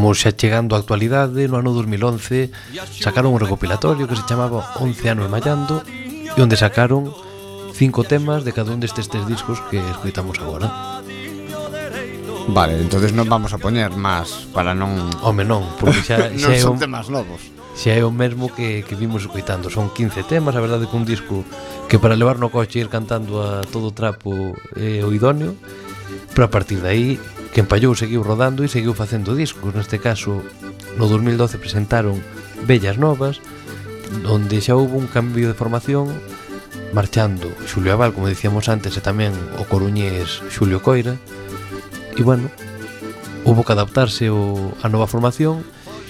como 0.09 0.17
xa 0.17 0.33
chegando 0.33 0.73
á 0.73 0.81
actualidade, 0.81 1.53
no 1.53 1.61
ano 1.61 1.77
2011 1.77 2.49
sacaron 2.97 3.37
un 3.37 3.45
recopilatorio 3.45 4.09
que 4.09 4.17
se 4.17 4.25
chamaba 4.25 4.65
11 4.81 5.05
anos 5.13 5.29
mallando 5.29 5.85
e 5.85 6.41
onde 6.41 6.57
sacaron 6.57 7.13
cinco 7.77 8.09
temas 8.09 8.41
de 8.41 8.57
cada 8.57 8.73
un 8.73 8.81
destes 8.81 9.13
tres 9.13 9.29
discos 9.29 9.61
que 9.69 9.77
escoitamos 9.77 10.41
agora. 10.41 11.05
Vale, 12.49 12.81
entonces 12.81 13.13
non 13.13 13.29
vamos 13.29 13.53
a 13.53 13.61
poñer 13.61 13.93
máis 14.01 14.49
para 14.57 14.73
non... 14.73 14.97
Home 15.21 15.45
non, 15.45 15.77
porque 15.77 16.01
xa, 16.01 16.33
xa 16.41 16.57
non 16.57 16.57
son 16.57 16.81
temas 16.81 17.13
novos 17.13 17.45
Xa 17.77 17.93
é 17.93 18.01
o 18.01 18.09
mesmo 18.09 18.49
que, 18.49 18.89
que 18.89 18.97
vimos 18.97 19.29
escoitando 19.29 19.69
Son 19.69 19.93
15 19.93 20.25
temas, 20.25 20.57
a 20.57 20.65
verdade 20.65 20.89
que 20.89 20.97
un 20.97 21.05
disco 21.05 21.45
Que 21.93 22.01
para 22.01 22.17
levar 22.17 22.41
no 22.41 22.49
coche 22.49 22.81
e 22.81 22.89
ir 22.89 22.89
cantando 22.89 23.45
a 23.45 23.61
todo 23.61 23.93
trapo 23.93 24.57
É 24.73 25.05
eh, 25.05 25.07
o 25.07 25.13
idóneo 25.13 25.53
Pero 26.33 26.49
a 26.49 26.51
partir 26.51 26.81
de 26.81 26.89
aí 26.89 27.09
que 27.53 27.61
empallou 27.61 27.97
seguiu 27.97 28.23
rodando 28.23 28.63
e 28.65 28.69
seguiu 28.69 28.93
facendo 28.93 29.35
discos. 29.35 29.73
Neste 29.73 29.99
caso, 29.99 30.45
no 31.01 31.07
2012 31.09 31.59
presentaron 31.59 32.21
Bellas 32.69 33.01
Novas, 33.01 33.41
onde 34.29 34.61
xa 34.61 34.77
houve 34.77 34.97
un 34.97 35.09
cambio 35.09 35.49
de 35.49 35.57
formación 35.57 36.13
marchando 36.93 37.53
Xulio 37.67 37.93
Abal, 37.93 38.13
como 38.13 38.29
dicíamos 38.29 38.69
antes, 38.69 38.97
e 38.97 39.03
tamén 39.05 39.33
o 39.61 39.65
coruñés 39.69 40.41
Xulio 40.49 40.81
Coira. 40.81 41.17
E 42.17 42.23
bueno, 42.25 42.49
houve 43.45 43.65
que 43.65 43.73
adaptarse 43.73 44.33
o, 44.33 44.73
a 44.81 44.89
nova 44.89 45.09
formación 45.09 45.65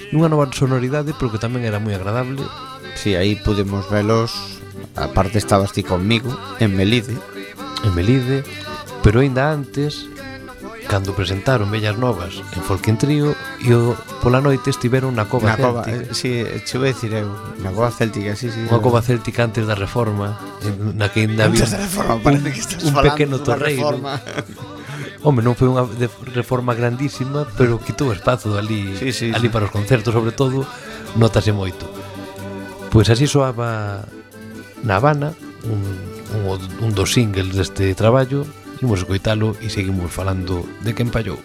e 0.08 0.14
unha 0.16 0.30
nova 0.30 0.48
sonoridade, 0.50 1.12
pero 1.14 1.30
que 1.30 1.42
tamén 1.42 1.66
era 1.66 1.82
moi 1.82 1.94
agradable. 1.94 2.42
Si, 2.98 3.12
sí, 3.12 3.18
aí 3.18 3.38
podemos 3.38 3.86
velos, 3.90 4.58
aparte 4.96 5.38
estabas 5.38 5.74
ti 5.74 5.82
conmigo, 5.82 6.32
en 6.58 6.74
Melide. 6.74 7.14
En 7.84 7.94
Melide, 7.94 8.42
pero 9.02 9.20
ainda 9.20 9.54
antes 9.54 10.06
cando 10.88 11.12
presentaron 11.12 11.70
Bellas 11.70 12.00
Novas 12.00 12.40
en 12.56 12.62
Folkin 12.64 12.96
Trío 12.96 13.36
e 13.60 13.76
o, 13.76 13.92
pola 14.24 14.40
noite 14.40 14.72
estiveron 14.72 15.12
na 15.12 15.28
Cova 15.28 15.52
na 15.52 15.60
Céltica. 15.60 15.84
Cova, 15.84 15.92
eh, 15.92 16.16
si, 16.16 16.42
chego 16.64 16.88
a 16.88 16.90
dicir 16.90 17.12
eu, 17.12 17.28
na 17.60 17.70
Cova 17.76 17.92
Céltica, 17.92 18.32
si, 18.32 18.48
si. 18.48 18.64
Unha 18.64 18.80
Cova 18.80 19.04
Céltica 19.04 19.44
antes 19.44 19.68
da 19.68 19.76
Reforma, 19.76 20.40
na 20.96 21.12
que 21.12 21.28
ainda 21.28 21.44
había... 21.44 21.68
Antes 21.68 21.76
da 21.76 21.84
Reforma, 21.84 22.16
parece 22.24 22.48
que 22.56 22.60
estás 22.64 22.82
un 22.88 22.96
falando 22.96 23.12
pequeno 23.12 23.36
torreiro. 23.44 24.00
Home, 25.20 25.44
non 25.44 25.52
foi 25.52 25.68
unha 25.68 25.84
reforma 26.32 26.72
grandísima, 26.72 27.44
pero 27.60 27.76
quitou 27.76 28.08
espazo 28.16 28.56
ali, 28.56 28.96
sí, 28.96 29.12
sí, 29.12 29.28
ali 29.28 29.46
sí. 29.46 29.52
para 29.52 29.68
os 29.68 29.72
concertos, 29.74 30.16
sobre 30.16 30.32
todo, 30.32 30.64
notase 31.20 31.52
moito. 31.52 31.84
Pois 32.88 33.12
así 33.12 33.28
soaba 33.28 34.08
na 34.80 34.96
Habana, 34.96 35.36
un, 35.68 35.84
un, 36.48 36.58
un 36.80 36.90
dos 36.96 37.12
singles 37.12 37.52
deste 37.52 37.92
traballo, 37.92 38.48
Imos 38.80 39.02
escoitalo 39.02 39.58
e 39.58 39.66
seguimos 39.66 40.06
falando 40.06 40.62
de 40.86 40.94
quen 40.94 41.10
pallou. 41.10 41.42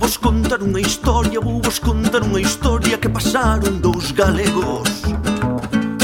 Vos 0.00 0.16
contar 0.16 0.64
unha 0.64 0.80
historia, 0.80 1.36
vou 1.36 1.60
vos 1.60 1.76
contar 1.76 2.24
unha 2.24 2.40
historia 2.40 2.96
que 2.96 3.12
pasaron 3.12 3.76
dous 3.84 4.16
galegos 4.16 5.04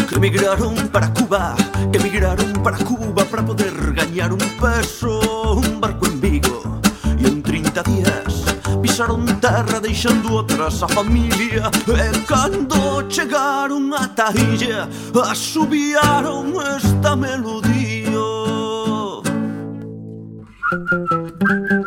que 0.04 0.20
emigraron 0.20 0.76
para 0.92 1.08
Cuba, 1.08 1.56
que 1.88 1.96
emigraron 1.96 2.52
para 2.60 2.76
Cuba 2.84 3.24
para 3.24 3.40
poder 3.40 3.72
gañar 3.96 4.28
un 4.28 4.44
peso, 4.60 5.56
un 5.56 5.80
barco 5.80 6.03
pisaron 8.94 9.26
terra 9.40 9.80
deixando 9.80 10.38
atrás 10.38 10.80
a 10.80 10.86
familia 10.86 11.68
E 11.88 12.20
cando 12.28 13.02
chegaron 13.08 13.92
a 13.92 14.08
illa 14.38 14.88
asubiaron 15.28 16.54
esta 16.76 17.16
melodía 17.16 18.14
Thank 20.70 21.70
you. 21.70 21.83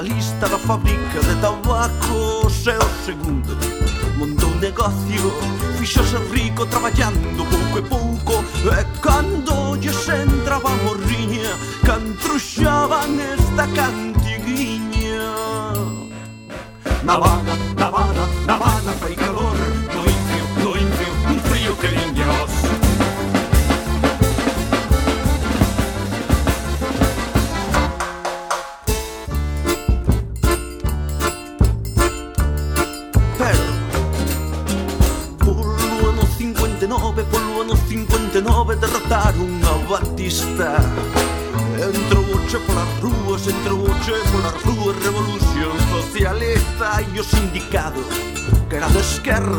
sindicalista 0.00 0.48
da 0.48 0.58
fábrica 0.58 1.20
de 1.20 1.36
tabacos 1.40 2.66
é 2.66 2.78
o 2.78 3.04
segundo 3.04 3.56
Montou 4.16 4.50
un 4.50 4.56
negocio, 4.56 5.32
fixose 5.78 6.16
rico 6.30 6.66
traballando 6.66 7.44
pouco 7.46 7.78
e 7.78 7.82
pouco. 7.82 8.44
E 8.70 9.00
cando 9.00 9.76
lles 9.76 10.08
entraba 10.08 10.70
a 10.70 10.76
morriña 10.84 11.56
Cantruxaban 11.84 13.18
esta 13.18 13.66
cantiguiña 13.68 15.32
Navana, 17.02 17.56
Navana, 17.76 18.26
Navana 18.46 18.69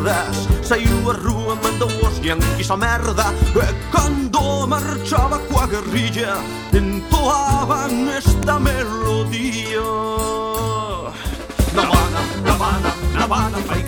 merdas 0.02 0.48
Saiu 0.62 1.10
a 1.10 1.14
rúa, 1.14 1.54
mandou 1.56 1.88
os 1.88 2.18
yanquis 2.18 2.70
a 2.70 2.76
merda. 2.76 3.24
E 3.54 3.90
cando 3.90 4.66
marchaba 4.66 5.38
coa 5.38 5.66
guerrilla 5.66 6.36
Entoaban 6.72 8.10
esta 8.16 8.58
melodía 8.58 9.80
Na 11.74 11.82
Habana, 11.82 12.20
na 12.44 12.52
Habana, 12.52 12.94
na 13.14 13.24
Habana, 13.24 13.58
fai 13.58 13.82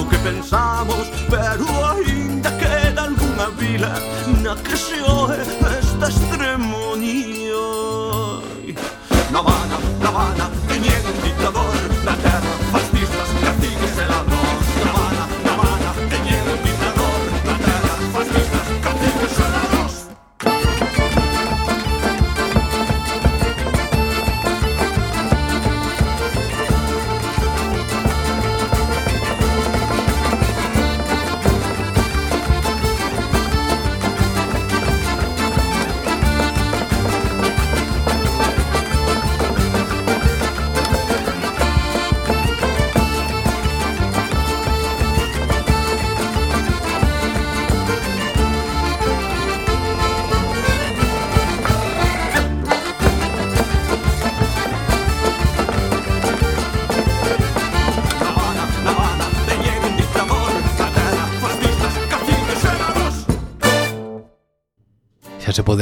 o 0.00 0.08
que 0.08 0.16
pensamos 0.18 1.10
Pero 1.28 1.66
ainda 1.92 2.50
queda 2.52 3.04
algunha 3.04 3.48
vila. 3.58 3.92
Na 4.42 4.56
que 4.56 4.76
se 4.76 5.00
oe 5.02 5.79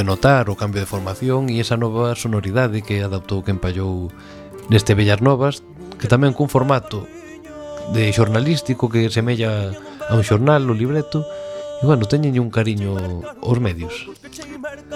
notar 0.09 0.49
o 0.49 0.57
cambio 0.57 0.81
de 0.81 0.89
formación 0.89 1.53
e 1.53 1.61
esa 1.61 1.77
nova 1.77 2.17
sonoridade 2.17 2.81
que 2.81 3.05
adaptou 3.05 3.45
que 3.45 3.53
empallou 3.53 4.09
neste 4.73 4.97
Bellarnovas 4.97 5.61
que 6.01 6.09
tamén 6.09 6.33
cun 6.33 6.49
formato 6.49 7.05
de 7.93 8.09
xornalístico 8.09 8.89
que 8.89 9.13
semella 9.13 9.69
a 10.09 10.17
un 10.17 10.25
xornal, 10.25 10.65
o 10.65 10.73
libreto 10.73 11.21
e 11.79 11.85
bueno, 11.85 12.09
teñen 12.09 12.33
un 12.41 12.49
cariño 12.49 12.97
aos 13.39 13.59
medios. 13.61 14.09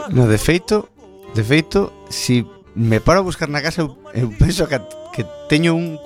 No, 0.09 0.25
de 0.25 0.41
feito 0.41 0.89
de 1.37 1.43
feito, 1.45 1.93
si 2.09 2.45
me 2.73 2.97
paro 2.97 3.21
a 3.21 3.27
buscar 3.29 3.53
na 3.53 3.61
casa 3.61 3.85
eu, 3.85 3.93
eu 4.17 4.33
penso 4.33 4.65
que, 4.65 4.81
que 5.13 5.21
teño 5.45 5.77
un 5.77 6.01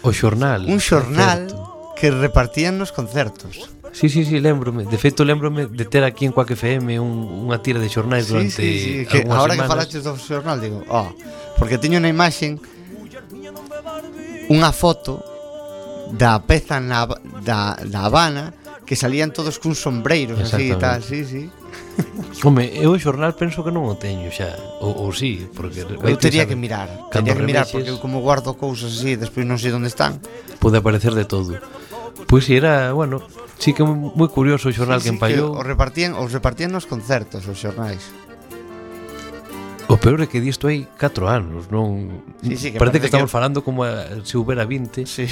o 0.00 0.10
xornal 0.16 0.64
un 0.64 0.80
xornal 0.80 1.52
que 2.00 2.08
repartían 2.08 2.80
nos 2.80 2.96
concertos. 2.96 3.68
Sí, 3.98 4.08
sí, 4.08 4.24
sí, 4.24 4.38
lembrome. 4.38 4.84
De 4.84 4.96
feito, 4.96 5.24
lembrome 5.24 5.66
de 5.66 5.84
ter 5.84 6.04
aquí 6.04 6.24
en 6.24 6.30
Coac 6.30 6.52
FM 6.54 7.00
un, 7.02 7.50
unha 7.50 7.58
tira 7.58 7.82
de 7.82 7.90
xornais 7.90 8.26
sí, 8.26 8.30
durante 8.30 8.62
sí, 8.62 8.70
sí, 8.78 8.92
que 9.10 9.26
Ahora 9.26 9.58
semanas. 9.58 9.66
que 9.66 9.74
falaches 9.74 10.00
do 10.06 10.14
xornal, 10.14 10.62
digo, 10.62 10.86
oh, 10.86 11.10
porque 11.58 11.82
teño 11.82 11.98
unha 11.98 12.06
imaxen 12.06 12.62
unha 14.46 14.70
foto 14.70 15.18
da 16.14 16.38
peza 16.46 16.78
na, 16.78 17.10
da, 17.42 17.74
da 17.82 18.06
Habana 18.06 18.54
que 18.86 18.94
salían 18.94 19.34
todos 19.34 19.58
cun 19.58 19.74
sombreiros 19.74 20.46
así 20.46 20.70
e 20.70 20.78
tal, 20.78 21.02
sí, 21.02 21.26
sí. 21.26 21.50
Home, 22.46 22.70
eu 22.78 22.94
o 22.94 23.02
xornal 23.02 23.34
penso 23.34 23.66
que 23.66 23.74
non 23.74 23.82
o 23.82 23.98
teño 23.98 24.30
xa 24.30 24.54
Ou, 24.78 24.94
ou 24.94 25.10
sí, 25.10 25.42
porque 25.58 25.82
Eu 25.82 26.14
tería 26.14 26.46
que 26.46 26.54
mirar 26.54 27.10
Tería 27.10 27.34
que 27.34 27.42
mirar, 27.42 27.66
porque 27.66 27.90
eu 27.90 27.98
como 27.98 28.22
guardo 28.22 28.54
cousas 28.54 28.94
así 28.94 29.18
Despois 29.18 29.42
non 29.42 29.58
sei 29.58 29.74
onde 29.74 29.90
están 29.90 30.22
Pode 30.62 30.78
aparecer 30.78 31.18
de 31.18 31.26
todo 31.26 31.58
Pois 32.26 32.44
si 32.44 32.56
era, 32.56 32.92
bueno, 32.92 33.22
sí 33.58 33.72
que 33.72 33.84
moi 33.86 34.28
curioso 34.32 34.68
o 34.68 34.74
xornal 34.74 34.98
sí, 34.98 35.08
que 35.08 35.14
empallou. 35.14 35.52
Sí, 35.52 35.54
que 35.54 35.60
o 35.60 35.62
repartían, 35.62 36.12
os 36.18 36.34
repartían 36.34 36.74
nos 36.74 36.88
concertos 36.88 37.46
os 37.46 37.54
xornais. 37.54 38.02
O 39.88 39.96
peor 39.96 40.20
é 40.20 40.28
que 40.28 40.42
disto 40.42 40.68
hai 40.68 40.84
4 41.00 41.24
anos, 41.30 41.72
non? 41.72 42.20
Sí, 42.44 42.58
sí, 42.58 42.66
que 42.74 42.82
parece, 42.82 42.98
parece 42.98 42.98
que, 43.00 43.08
estamos 43.08 43.30
que... 43.30 43.36
falando 43.38 43.64
como 43.64 43.88
a, 43.88 44.20
se 44.26 44.36
houbera 44.36 44.68
20. 44.68 45.06
Sí. 45.08 45.24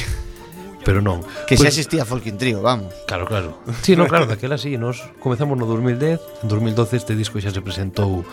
Pero 0.86 1.02
non. 1.02 1.20
Que 1.50 1.58
pues, 1.58 1.66
xa 1.66 1.68
existía 1.74 2.06
Folkin 2.06 2.38
Trio, 2.38 2.62
vamos. 2.62 2.94
Claro, 3.10 3.26
claro. 3.26 3.58
Sí, 3.82 3.98
no, 3.98 4.06
claro, 4.06 4.24
daquela 4.24 4.56
sí, 4.56 4.78
nos 4.78 5.02
comezamos 5.18 5.58
no 5.58 5.66
2010, 5.66 6.46
en 6.46 6.48
2012 6.48 6.96
este 6.96 7.12
disco 7.18 7.42
xa 7.42 7.50
se 7.50 7.60
presentou 7.60 8.24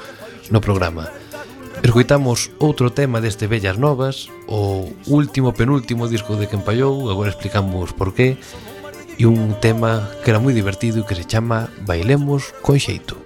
no 0.54 0.60
programa. 0.62 1.10
Escoitamos 1.84 2.48
outro 2.64 2.96
tema 2.96 3.20
deste 3.20 3.46
Bellas 3.52 3.76
Novas, 3.76 4.32
o 4.48 4.88
último 5.12 5.52
penúltimo 5.52 6.08
disco 6.08 6.40
de 6.40 6.48
Quen 6.48 6.64
agora 6.64 7.30
explicamos 7.30 7.92
por 7.92 8.16
qué, 8.16 8.40
e 9.20 9.28
un 9.28 9.60
tema 9.60 10.08
que 10.24 10.32
era 10.32 10.40
moi 10.40 10.56
divertido 10.56 11.04
e 11.04 11.06
que 11.06 11.12
se 11.12 11.28
chama 11.28 11.68
Bailemos 11.84 12.56
con 12.64 12.80
xeito. 12.80 13.20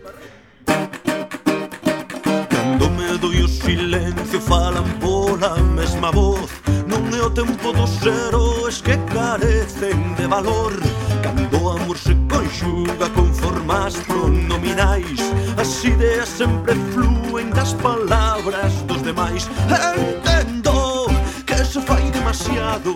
Cando 2.50 2.90
me 2.98 3.14
doi 3.22 3.46
o 3.46 3.48
silencio 3.48 4.42
falan 4.42 4.90
pola 4.98 5.62
mesma 5.78 6.10
voz 6.10 6.50
Non 6.90 7.14
é 7.14 7.22
o 7.22 7.30
tempo 7.30 7.72
dos 7.72 7.94
heróis 8.04 8.82
que 8.82 8.98
carecen 9.14 10.18
de 10.18 10.26
valor 10.28 10.74
Cando 11.22 11.56
o 11.62 11.78
amor 11.78 11.98
se 11.98 12.18
conxuga 12.48 13.10
con 13.10 13.34
formas 13.34 13.96
pronominais 14.08 15.20
As 15.58 15.84
ideas 15.84 16.30
sempre 16.30 16.74
fluen 16.94 17.50
das 17.52 17.74
palabras 17.74 18.72
dos 18.88 19.02
demais 19.02 19.50
Entendo 19.68 21.08
que 21.46 21.66
se 21.66 21.82
fai 21.82 22.10
demasiado. 22.12 22.96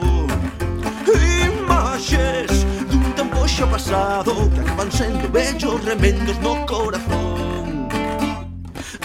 Imaxes 1.44 2.66
dun 2.90 3.04
tempo 3.16 3.48
xa 3.48 3.68
pasado 3.68 4.50
Que 4.54 4.60
acaban 4.62 4.92
sendo 4.92 5.28
bellos 5.30 5.84
remendos 5.84 6.38
no 6.40 6.66
corazón. 6.66 7.90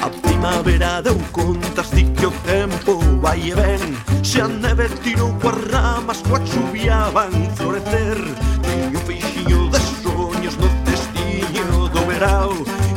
A 0.00 0.08
primavera 0.22 1.02
deu 1.02 1.18
contas 1.32 1.90
di 1.90 2.04
que 2.14 2.26
o 2.26 2.30
tempo 2.46 2.98
vai 3.20 3.50
e 3.50 3.54
ven 3.54 3.82
Xa 4.22 4.46
neve 4.46 4.88
tirou 5.02 5.32
coas 5.42 5.58
ramas, 5.72 6.22
coa 6.22 6.40
chuvia 6.46 7.10
van 7.10 7.32
florecer. 7.56 8.45
verao 12.16 12.52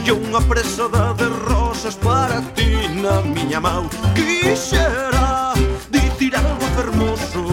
E 0.06 0.12
unha 0.12 0.42
presada 0.42 1.14
de 1.14 1.28
rosas 1.46 1.96
para 1.96 2.42
ti 2.56 2.88
na 2.98 3.22
miña 3.22 3.60
mau. 3.60 3.86
Quixera 4.16 5.54
dicir 5.92 6.34
algo 6.36 6.66
fermoso 6.74 7.46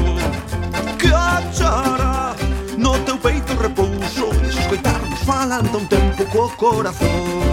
Que 0.97 1.11
achara 1.13 2.35
no 2.79 2.97
teu 3.05 3.19
peito 3.19 3.53
repouso. 3.61 4.31
E 4.45 4.49
escoitarnos 4.49 5.21
falando 5.27 5.79
un 5.79 5.87
tempo 5.87 6.25
co 6.33 6.49
corazón. 6.57 7.46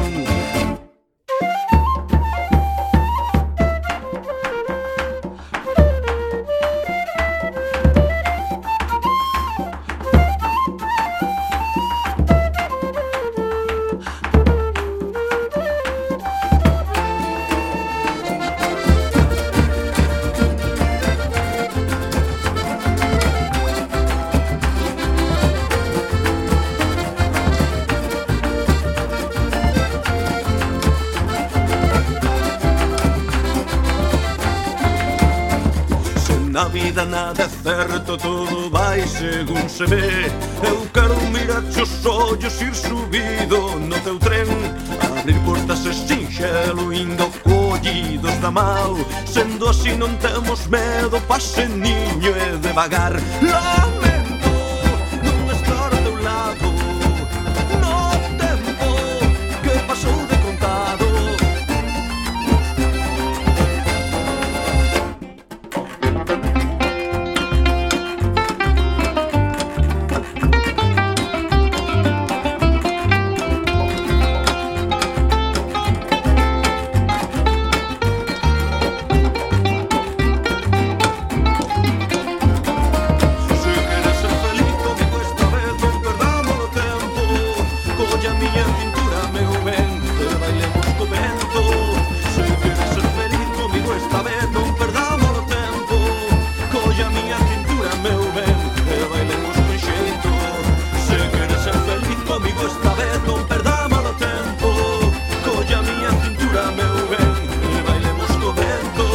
nada 37.14 37.44
é 37.44 37.48
certo, 37.48 38.18
todo 38.18 38.72
vai 38.72 39.08
según 39.08 39.70
se 39.70 39.86
ve 39.86 40.32
Eu 40.64 40.88
quero 40.92 41.16
mirar 41.28 41.62
os 41.64 42.06
ollos, 42.06 42.60
ir 42.60 42.74
subido 42.74 43.80
no 43.80 44.00
teu 44.00 44.18
tren 44.18 44.48
Abrir 45.20 45.40
portas 45.46 45.86
e 45.86 45.94
sinxelo, 45.94 46.92
indo 46.92 47.30
collidos 47.44 48.36
da 48.42 48.50
mal 48.50 48.98
Sendo 49.28 49.70
así 49.70 49.94
non 49.96 50.18
temos 50.18 50.66
medo, 50.68 51.22
pase 51.28 51.68
niño 51.68 52.34
e 52.34 52.58
devagar 52.58 53.14
Lame 53.42 54.13
Procura 106.54 106.72
meu 106.78 107.08
ben 107.10 107.34
E 107.66 107.82
bailemos 107.82 108.32
co 108.38 108.54
vento 108.54 109.10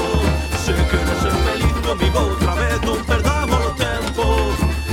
Se 0.58 0.74
queres 0.74 1.18
ser 1.22 1.36
feliz 1.46 1.76
comigo 1.86 2.18
outra 2.18 2.54
vez 2.58 2.78
Non 2.82 2.98
perdamos 3.06 3.62
o 3.62 3.72
tempo 3.78 4.24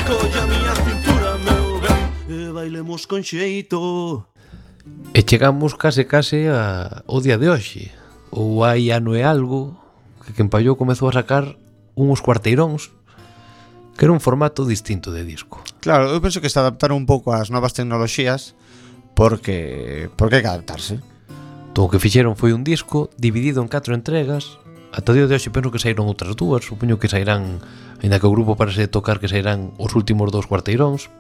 Colla 0.05 0.41
a 0.43 0.49
miña 0.53 0.75
cintura 0.77 1.31
meu 1.41 1.81
ben 1.81 2.05
E 2.29 2.53
bailemos 2.53 3.09
con 3.09 3.25
xeito 3.25 4.29
E 5.09 5.25
chegamos 5.25 5.73
case 5.73 6.05
case 6.05 6.45
a, 6.45 7.01
o 7.09 7.17
día 7.17 7.41
de 7.41 7.49
hoxe. 7.49 7.89
Ou 8.29 8.61
hai 8.61 8.93
ano 8.93 9.17
e 9.17 9.25
algo 9.25 9.73
Que 10.21 10.37
quen 10.37 10.45
pallou 10.45 10.77
comezou 10.77 11.09
a 11.09 11.17
sacar 11.17 11.57
Uns 11.97 12.21
cuarteiróns 12.21 12.93
Que 13.97 14.05
era 14.05 14.13
un 14.13 14.21
formato 14.21 14.69
distinto 14.69 15.09
de 15.09 15.25
disco. 15.25 15.65
Claro, 15.81 16.13
eu 16.13 16.21
penso 16.21 16.45
que 16.45 16.53
se 16.53 16.61
adaptaron 16.61 16.93
un 16.93 17.09
pouco 17.09 17.33
ás 17.33 17.49
novas 17.49 17.73
tecnoloxías 17.73 18.53
Porque, 19.17 20.13
porque 20.13 20.37
hai 20.37 20.43
que 20.45 20.53
adaptarse. 20.53 21.14
Todo 21.75 21.85
o 21.85 21.91
que 21.91 21.99
fixeron 21.99 22.39
foi 22.39 22.55
un 22.55 22.63
disco 22.63 23.11
dividido 23.19 23.59
en 23.59 23.67
catro 23.67 23.91
entregas. 23.91 24.63
Ata 24.95 25.11
o 25.11 25.15
día 25.19 25.27
de 25.27 25.35
hoxe 25.35 25.51
penso 25.51 25.75
que 25.75 25.83
saíron 25.83 26.07
outras 26.07 26.31
dúas. 26.39 26.63
Supoño 26.63 26.95
que 26.95 27.11
sairán, 27.11 27.59
ainda 27.99 28.15
que 28.15 28.23
o 28.23 28.31
grupo 28.31 28.55
parece 28.55 28.87
tocar 28.87 29.19
que 29.19 29.27
sairán 29.27 29.75
os 29.75 29.91
últimos 29.91 30.31
dous 30.31 30.47
cuarteiróns 30.47 31.11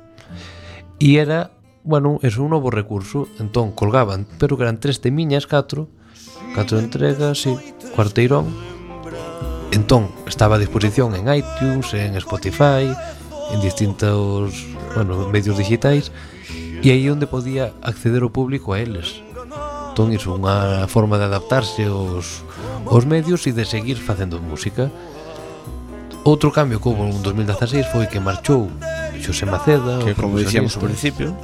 E 0.95 1.19
era, 1.19 1.51
bueno, 1.83 2.23
é 2.23 2.31
un 2.39 2.55
novo 2.55 2.71
recurso. 2.71 3.27
Entón 3.35 3.75
colgaban, 3.75 4.23
pero 4.39 4.55
que 4.55 4.63
eran 4.63 4.79
tres 4.79 5.03
temiñas, 5.03 5.43
catro. 5.43 5.91
Catro 6.55 6.79
entregas, 6.79 7.43
sí, 7.43 7.51
cuarteirón. 7.91 8.47
Entón, 9.75 10.07
estaba 10.23 10.55
a 10.55 10.63
disposición 10.63 11.19
en 11.19 11.27
iTunes, 11.27 11.91
en 11.91 12.15
Spotify 12.15 12.95
En 13.51 13.59
distintos, 13.59 14.55
bueno, 14.95 15.27
medios 15.27 15.59
digitais. 15.59 16.15
E 16.79 16.95
aí 16.95 17.11
onde 17.11 17.27
podía 17.27 17.75
acceder 17.83 18.23
o 18.23 18.31
público 18.31 18.71
a 18.71 18.79
eles 18.79 19.24
entón 19.95 20.11
iso 20.11 20.35
unha 20.35 20.83
forma 20.91 21.15
de 21.15 21.31
adaptarse 21.31 21.87
aos, 21.87 22.43
aos 22.83 23.07
medios 23.07 23.47
e 23.47 23.55
de 23.55 23.63
seguir 23.63 23.95
facendo 23.95 24.43
música. 24.43 24.91
Outro 26.27 26.51
cambio 26.51 26.83
que 26.83 26.91
houve 26.91 27.07
en 27.07 27.23
2016 27.23 27.87
foi 27.95 28.03
que 28.11 28.19
marchou 28.19 28.67
Xosé 29.23 29.47
Maceda 29.47 30.03
Que 30.03 30.17
como 30.17 30.35
dicíamos 30.35 30.75
ao 30.75 30.83
principio 30.83 31.37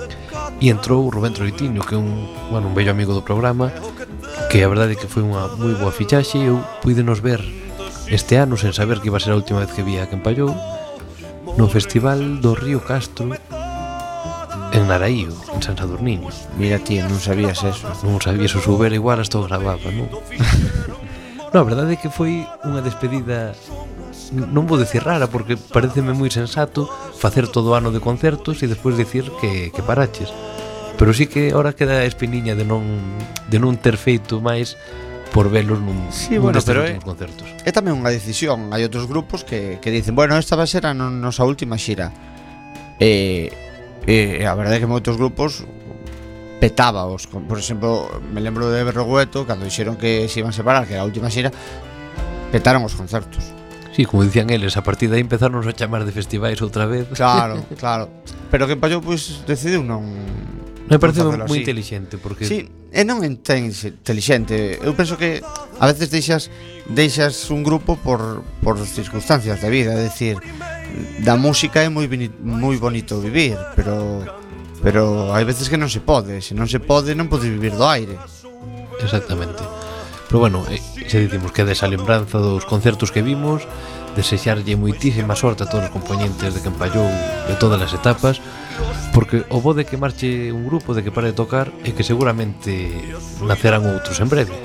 E 0.58 0.74
entrou 0.74 1.06
Rubén 1.08 1.38
Troitiño 1.38 1.86
Que 1.86 1.94
é 1.94 2.02
un, 2.02 2.28
bueno, 2.50 2.68
un 2.68 2.74
bello 2.74 2.90
amigo 2.90 3.14
do 3.14 3.22
programa 3.22 3.70
Que 4.50 4.66
a 4.66 4.68
verdade 4.68 4.98
é 4.98 5.00
que 5.00 5.08
foi 5.08 5.22
unha 5.22 5.54
moi 5.56 5.78
boa 5.78 5.94
fichaxe. 5.94 6.42
E 6.42 6.50
eu 6.50 6.60
puide 6.82 7.06
nos 7.06 7.22
ver 7.22 7.40
este 8.10 8.36
ano 8.42 8.58
Sen 8.58 8.74
saber 8.74 9.00
que 9.00 9.14
iba 9.14 9.22
a 9.22 9.24
ser 9.24 9.32
a 9.32 9.40
última 9.40 9.64
vez 9.64 9.72
que 9.72 9.86
vía 9.86 10.04
a 10.04 10.10
Quempallou 10.10 10.52
No 11.56 11.70
Festival 11.70 12.42
do 12.42 12.58
Río 12.58 12.82
Castro 12.82 13.32
En 14.72 14.88
Naraío, 14.88 15.36
en 15.54 15.62
San 15.62 15.76
Sadurniño 15.78 16.30
Mira 16.58 16.80
ti, 16.80 17.00
non 17.00 17.20
sabías 17.20 17.64
eso 17.64 17.92
Non 18.08 18.24
sabía, 18.24 18.48
se 18.48 18.64
soubera 18.64 18.96
igual 18.96 19.20
estou 19.20 19.44
gravaba, 19.44 19.92
non? 19.92 20.08
no, 21.52 21.58
a 21.60 21.68
verdade 21.68 21.96
é 21.96 22.02
que 22.02 22.08
foi 22.08 22.48
unha 22.64 22.80
despedida 22.80 23.52
Non 24.32 24.64
vou 24.66 24.80
decir 24.80 25.04
rara 25.04 25.28
Porque 25.28 25.60
pareceme 25.60 26.16
moi 26.16 26.32
sensato 26.32 26.88
Facer 27.20 27.52
todo 27.52 27.72
o 27.72 27.78
ano 27.78 27.92
de 27.92 28.00
concertos 28.00 28.64
E 28.64 28.72
despois 28.72 28.96
dicir 28.96 29.28
que, 29.44 29.76
que 29.76 29.84
paraches 29.84 30.32
Pero 31.02 31.12
sí 31.14 31.28
que 31.28 31.52
ahora 31.52 31.74
queda 31.74 32.02
a 32.02 32.08
espiniña 32.08 32.54
de 32.56 32.64
non, 32.64 32.86
de 33.50 33.58
non 33.58 33.74
ter 33.76 33.98
feito 33.98 34.38
máis 34.38 34.78
por 35.32 35.50
velos 35.50 35.80
nun, 35.80 36.12
sí, 36.12 36.36
nun 36.36 36.52
bueno, 36.52 36.60
pero 36.62 36.84
é, 36.84 37.00
concertos. 37.00 37.48
É 37.64 37.72
tamén 37.72 37.96
unha 37.96 38.12
decisión. 38.12 38.70
Hai 38.70 38.84
outros 38.84 39.08
grupos 39.08 39.48
que, 39.48 39.80
que 39.80 39.90
dicen, 39.90 40.14
bueno, 40.14 40.36
esta 40.36 40.60
vai 40.60 40.68
ser 40.68 40.86
a 40.86 40.94
nosa 40.94 41.48
última 41.48 41.80
xira. 41.80 42.12
Eh, 43.00 43.50
E, 44.08 44.42
e 44.42 44.46
a 44.46 44.56
verdade 44.58 44.78
é 44.78 44.82
que 44.82 44.90
moitos 44.90 45.18
grupos 45.18 45.66
petábaos, 46.62 47.26
como, 47.26 47.50
por 47.50 47.58
exemplo, 47.58 48.22
me 48.30 48.42
lembro 48.42 48.70
de 48.70 48.86
Berrogueto, 48.86 49.50
cando 49.50 49.66
dixeron 49.66 49.98
que 49.98 50.30
se 50.30 50.46
iban 50.46 50.54
separar, 50.54 50.86
que 50.86 50.94
era 50.94 51.02
a 51.02 51.10
última 51.10 51.30
xira, 51.30 51.50
petaron 52.54 52.86
os 52.86 52.94
concertos. 52.94 53.50
Sí, 53.92 54.06
como 54.06 54.24
dicían 54.24 54.50
eles, 54.50 54.78
a 54.78 54.84
partir 54.86 55.10
de 55.10 55.18
aí 55.18 55.22
empezaron 55.22 55.60
a 55.60 55.74
chamar 55.74 56.06
de 56.06 56.14
festivais 56.14 56.62
outra 56.62 56.86
vez. 56.86 57.10
Claro, 57.12 57.66
claro. 57.82 58.08
Pero 58.50 58.70
que 58.70 58.78
Pallou, 58.78 59.02
pois, 59.02 59.42
pues, 59.42 59.50
decidiu 59.50 59.84
non... 59.84 60.06
Me 60.88 61.00
parece 61.00 61.24
moi 61.24 61.40
así. 61.40 61.64
inteligente, 61.64 62.20
porque... 62.20 62.44
Sí, 62.44 62.68
e 62.68 63.02
non 63.08 63.24
entén 63.24 63.72
inteligente. 63.72 64.78
Eu 64.84 64.92
penso 64.94 65.16
que 65.16 65.40
a 65.42 65.86
veces 65.88 66.12
deixas 66.12 66.52
deixas 66.92 67.48
un 67.50 67.64
grupo 67.64 67.96
por, 67.96 68.44
por 68.60 68.76
circunstancias 68.84 69.64
de 69.64 69.70
vida, 69.72 69.96
é 69.96 70.04
dicir, 70.04 70.36
da 71.24 71.36
música 71.38 71.82
é 71.82 71.90
moi 71.90 72.08
moi 72.42 72.76
bonito 72.78 73.22
vivir, 73.22 73.58
pero 73.76 74.26
pero 74.82 75.34
hai 75.34 75.46
veces 75.46 75.70
que 75.70 75.78
non 75.78 75.88
se 75.88 76.02
pode, 76.02 76.42
se 76.42 76.58
non 76.58 76.66
se 76.66 76.82
pode 76.82 77.14
non 77.14 77.30
podes 77.30 77.48
vivir 77.48 77.78
do 77.78 77.86
aire. 77.86 78.18
Exactamente. 79.02 79.62
Pero 80.32 80.40
bueno, 80.40 80.64
eh, 80.72 80.80
xa 81.12 81.20
dicimos 81.20 81.52
que 81.52 81.68
desa 81.68 81.92
lembranza 81.92 82.40
dos 82.40 82.64
concertos 82.66 83.12
que 83.12 83.22
vimos, 83.22 83.68
desexarlle 84.16 84.80
moitísima 84.80 85.36
sorte 85.36 85.64
a 85.64 85.70
todos 85.70 85.92
os 85.92 85.94
componentes 85.94 86.56
de 86.56 86.64
Campallou 86.64 87.08
de 87.48 87.56
todas 87.60 87.80
as 87.84 87.92
etapas, 87.94 88.40
porque 89.14 89.44
o 89.52 89.60
bo 89.60 89.76
de 89.76 89.86
que 89.86 90.00
marche 90.00 90.52
un 90.56 90.66
grupo 90.66 90.96
de 90.96 91.04
que 91.04 91.12
pare 91.12 91.32
de 91.32 91.38
tocar 91.38 91.70
é 91.84 91.92
que 91.92 92.08
seguramente 92.08 92.90
nacerán 93.44 93.84
outros 93.86 94.18
en 94.24 94.32
breve. 94.32 94.56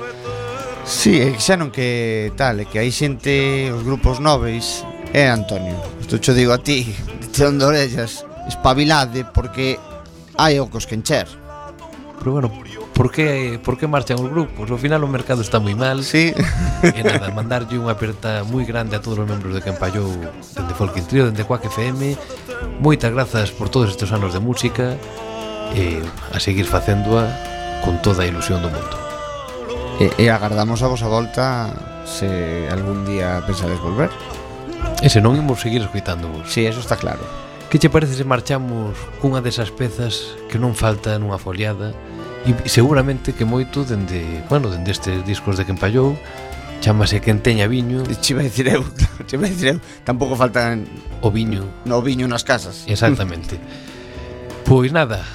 Sí, 0.87 1.19
xa 1.35 1.59
non 1.59 1.69
que 1.69 2.31
tal, 2.39 2.63
é 2.63 2.65
que 2.65 2.79
hai 2.79 2.89
xente, 2.89 3.67
os 3.75 3.83
grupos 3.83 4.23
nobres 4.23 4.87
é 5.13 5.29
Antonio. 5.29 5.75
Isto 6.01 6.19
che 6.19 6.33
digo 6.33 6.53
a 6.53 6.57
ti, 6.57 6.95
tirón 7.31 7.59
de 7.59 7.65
orellas, 7.65 8.25
espabilade 8.47 9.25
porque 9.25 9.79
hai 10.37 10.59
ocos 10.59 10.87
que 10.87 10.95
encher. 10.95 11.27
Pero 12.17 12.31
bueno, 12.31 12.49
por 12.97 13.11
que, 13.11 13.59
por 13.63 13.77
que 13.77 13.87
marchan 13.87 14.17
os 14.17 14.29
grupos? 14.29 14.71
Ao 14.71 14.77
final 14.77 15.03
o 15.03 15.07
mercado 15.07 15.45
está 15.45 15.61
moi 15.61 15.77
mal. 15.77 16.01
Sí. 16.01 16.33
E 16.81 17.01
nada, 17.05 17.29
mandarlle 17.29 17.77
unha 17.77 17.93
aperta 17.93 18.41
moi 18.47 18.65
grande 18.65 18.97
a 18.97 19.01
todos 19.03 19.21
os 19.21 19.27
membros 19.29 19.53
de 19.53 19.61
Campallou, 19.61 20.09
dende 20.57 20.73
Folkin 20.73 21.05
Trio, 21.05 21.29
dende 21.29 21.45
Quack 21.45 21.69
FM. 21.69 22.17
Moitas 22.81 23.13
grazas 23.13 23.53
por 23.53 23.69
todos 23.69 23.93
estes 23.93 24.09
anos 24.09 24.33
de 24.33 24.41
música 24.41 24.97
e 25.77 26.01
a 26.33 26.41
seguir 26.41 26.65
facéndoa 26.65 27.29
con 27.85 28.01
toda 28.01 28.25
a 28.25 28.29
ilusión 28.29 28.65
do 28.65 28.73
mundo. 28.73 28.95
E, 30.01 30.09
e 30.17 30.25
agardamos 30.29 30.81
a 30.81 30.89
vosa 30.89 31.05
volta 31.05 31.73
se 32.05 32.65
algún 32.69 33.05
día 33.05 33.41
pensades 33.45 33.77
volver. 33.77 34.09
E 35.01 35.09
senón 35.13 35.37
imos 35.37 35.61
seguir 35.61 35.81
escuitándovos. 35.85 36.49
Si, 36.49 36.61
sí, 36.61 36.65
eso 36.65 36.79
está 36.81 36.97
claro. 36.97 37.21
Que 37.69 37.77
che 37.77 37.89
parece 37.89 38.15
se 38.15 38.23
marchamos 38.23 38.97
cunha 39.21 39.43
desas 39.45 39.69
pezas 39.69 40.33
que 40.49 40.57
non 40.57 40.73
falta 40.73 41.19
nunha 41.21 41.37
foliada? 41.37 41.93
E 42.47 42.55
seguramente 42.65 43.35
que 43.35 43.45
moito 43.45 43.83
dende, 43.83 44.41
bueno, 44.49 44.71
dende 44.71 44.89
estes 44.89 45.21
discos 45.27 45.59
de 45.59 45.67
Quen 45.67 45.77
Pallou 45.77 46.15
Chámase 46.79 47.21
quen 47.21 47.41
teña 47.41 47.65
viño. 47.67 48.05
Che 48.21 48.33
vai 48.37 48.47
dicir 48.49 48.69
eu, 48.69 48.85
che 49.27 49.37
vai 49.37 49.49
dicir 49.49 49.75
eu 49.75 49.77
Tampouco 50.05 50.37
faltan 50.37 50.87
O 51.21 51.29
viño. 51.29 51.65
No 51.85 52.01
viño 52.01 52.25
nas 52.25 52.45
casas. 52.45 52.85
Exactamente. 52.87 53.59
Pois 54.65 54.89
nada 54.95 55.25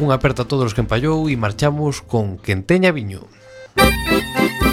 Un 0.00 0.10
aperta 0.10 0.42
a 0.42 0.48
todos 0.48 0.70
os 0.70 0.74
que 0.74 0.82
empallou 0.82 1.30
E 1.30 1.36
marchamos 1.36 2.02
con 2.02 2.38
quen 2.38 2.66
teña 2.66 2.90
viño. 2.90 3.26
Música 3.76 4.65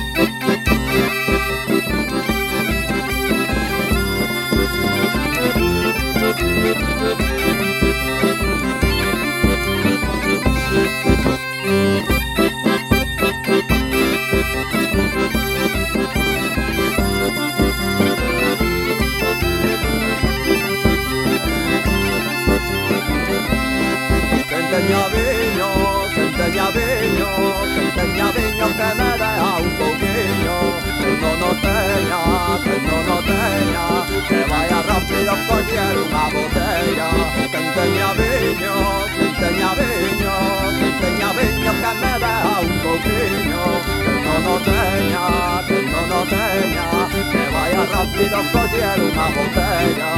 Cantañabeño, 24.74 25.70
cantañabeño, 26.16 27.30
cantañabeño 27.76 28.68
que 28.78 28.90
me 28.98 29.12
deja 29.22 29.58
un 29.58 29.72
poquillo. 29.78 30.58
Que 31.00 31.12
no 31.22 31.32
no 31.38 31.50
teña, 31.62 32.22
que 32.64 32.76
no 32.88 32.98
no 33.08 33.18
teña, 33.22 33.86
que 34.28 34.40
vaya 34.50 34.82
rápido 34.82 35.32
a 35.32 35.38
coger 35.48 35.96
una 35.98 36.24
botella. 36.34 37.10
Cantañabeño, 37.52 38.74
cantañabeño, 39.20 40.34
cantañabeño 40.80 41.72
que 41.82 41.92
me 42.02 42.14
deja 42.20 42.60
un 42.62 42.80
poquillo. 42.80 43.83
monotonia, 44.34 45.64
del 45.68 45.86
monotonia, 45.88 46.88
que 47.32 47.44
vaya 47.54 47.86
rápido 47.86 48.38
estoy 48.42 48.80
una 49.12 49.26
montaña. 49.36 50.10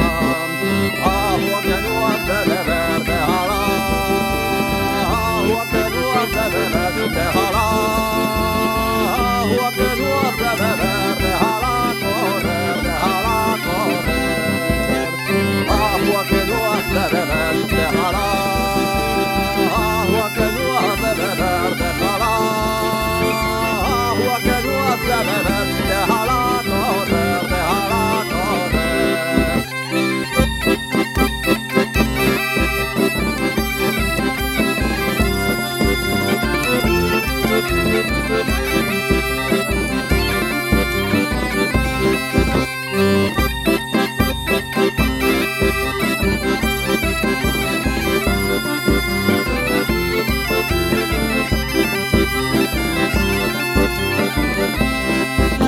Agua 1.04 1.58
que 1.62 1.78
no 1.84 2.06
has 2.06 2.22
de 2.26 2.38
beber, 2.50 3.04
déjala, 3.04 3.60
agua 5.06 5.62
que 5.72 5.84
no 5.94 6.02
has 6.12 6.30
de 6.36 6.44
beber, 6.54 6.94
déjala, 7.16 7.64
agua 9.40 9.68
que 9.76 9.90
no 10.00 10.08
has 10.20 10.36
de 10.42 10.50
beber, 10.62 11.10
déjala 11.22 11.74
correr, 12.02 12.76
déjala 12.86 13.38
correr, 13.66 15.10
agua 15.68 16.20
que 16.30 16.40
no 16.46 16.58
has 16.72 16.86
de. 16.92 18.45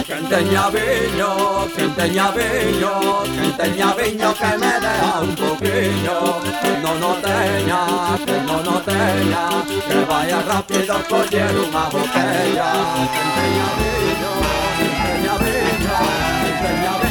Kenten 0.07 0.47
ya 0.53 0.71
bello. 0.71 1.48
Quen 1.75 1.95
teña 1.95 2.31
viño, 2.31 3.23
quen 3.25 3.53
teña 3.57 3.95
viño 3.95 4.35
que 4.35 4.59
me 4.59 4.73
dea 4.85 5.21
un 5.21 5.35
poquinho 5.37 6.19
Que 6.63 6.73
non 6.83 7.03
o 7.03 7.13
teña, 7.25 7.81
que 8.25 8.37
non 8.49 8.69
o 8.75 8.77
teña 8.89 9.45
Que 9.89 9.99
vaya 10.09 10.39
rápido 10.49 10.95
a 10.95 11.01
coller 11.11 11.55
unha 11.65 11.85
botella. 11.93 12.71
Quen 13.13 13.29
teña 13.37 13.69
viño, 13.79 14.33
quen 14.77 14.93
teña 15.03 15.35
viño, 15.45 15.97
quen 16.41 16.57
teña 16.63 16.93
viño 17.03 17.08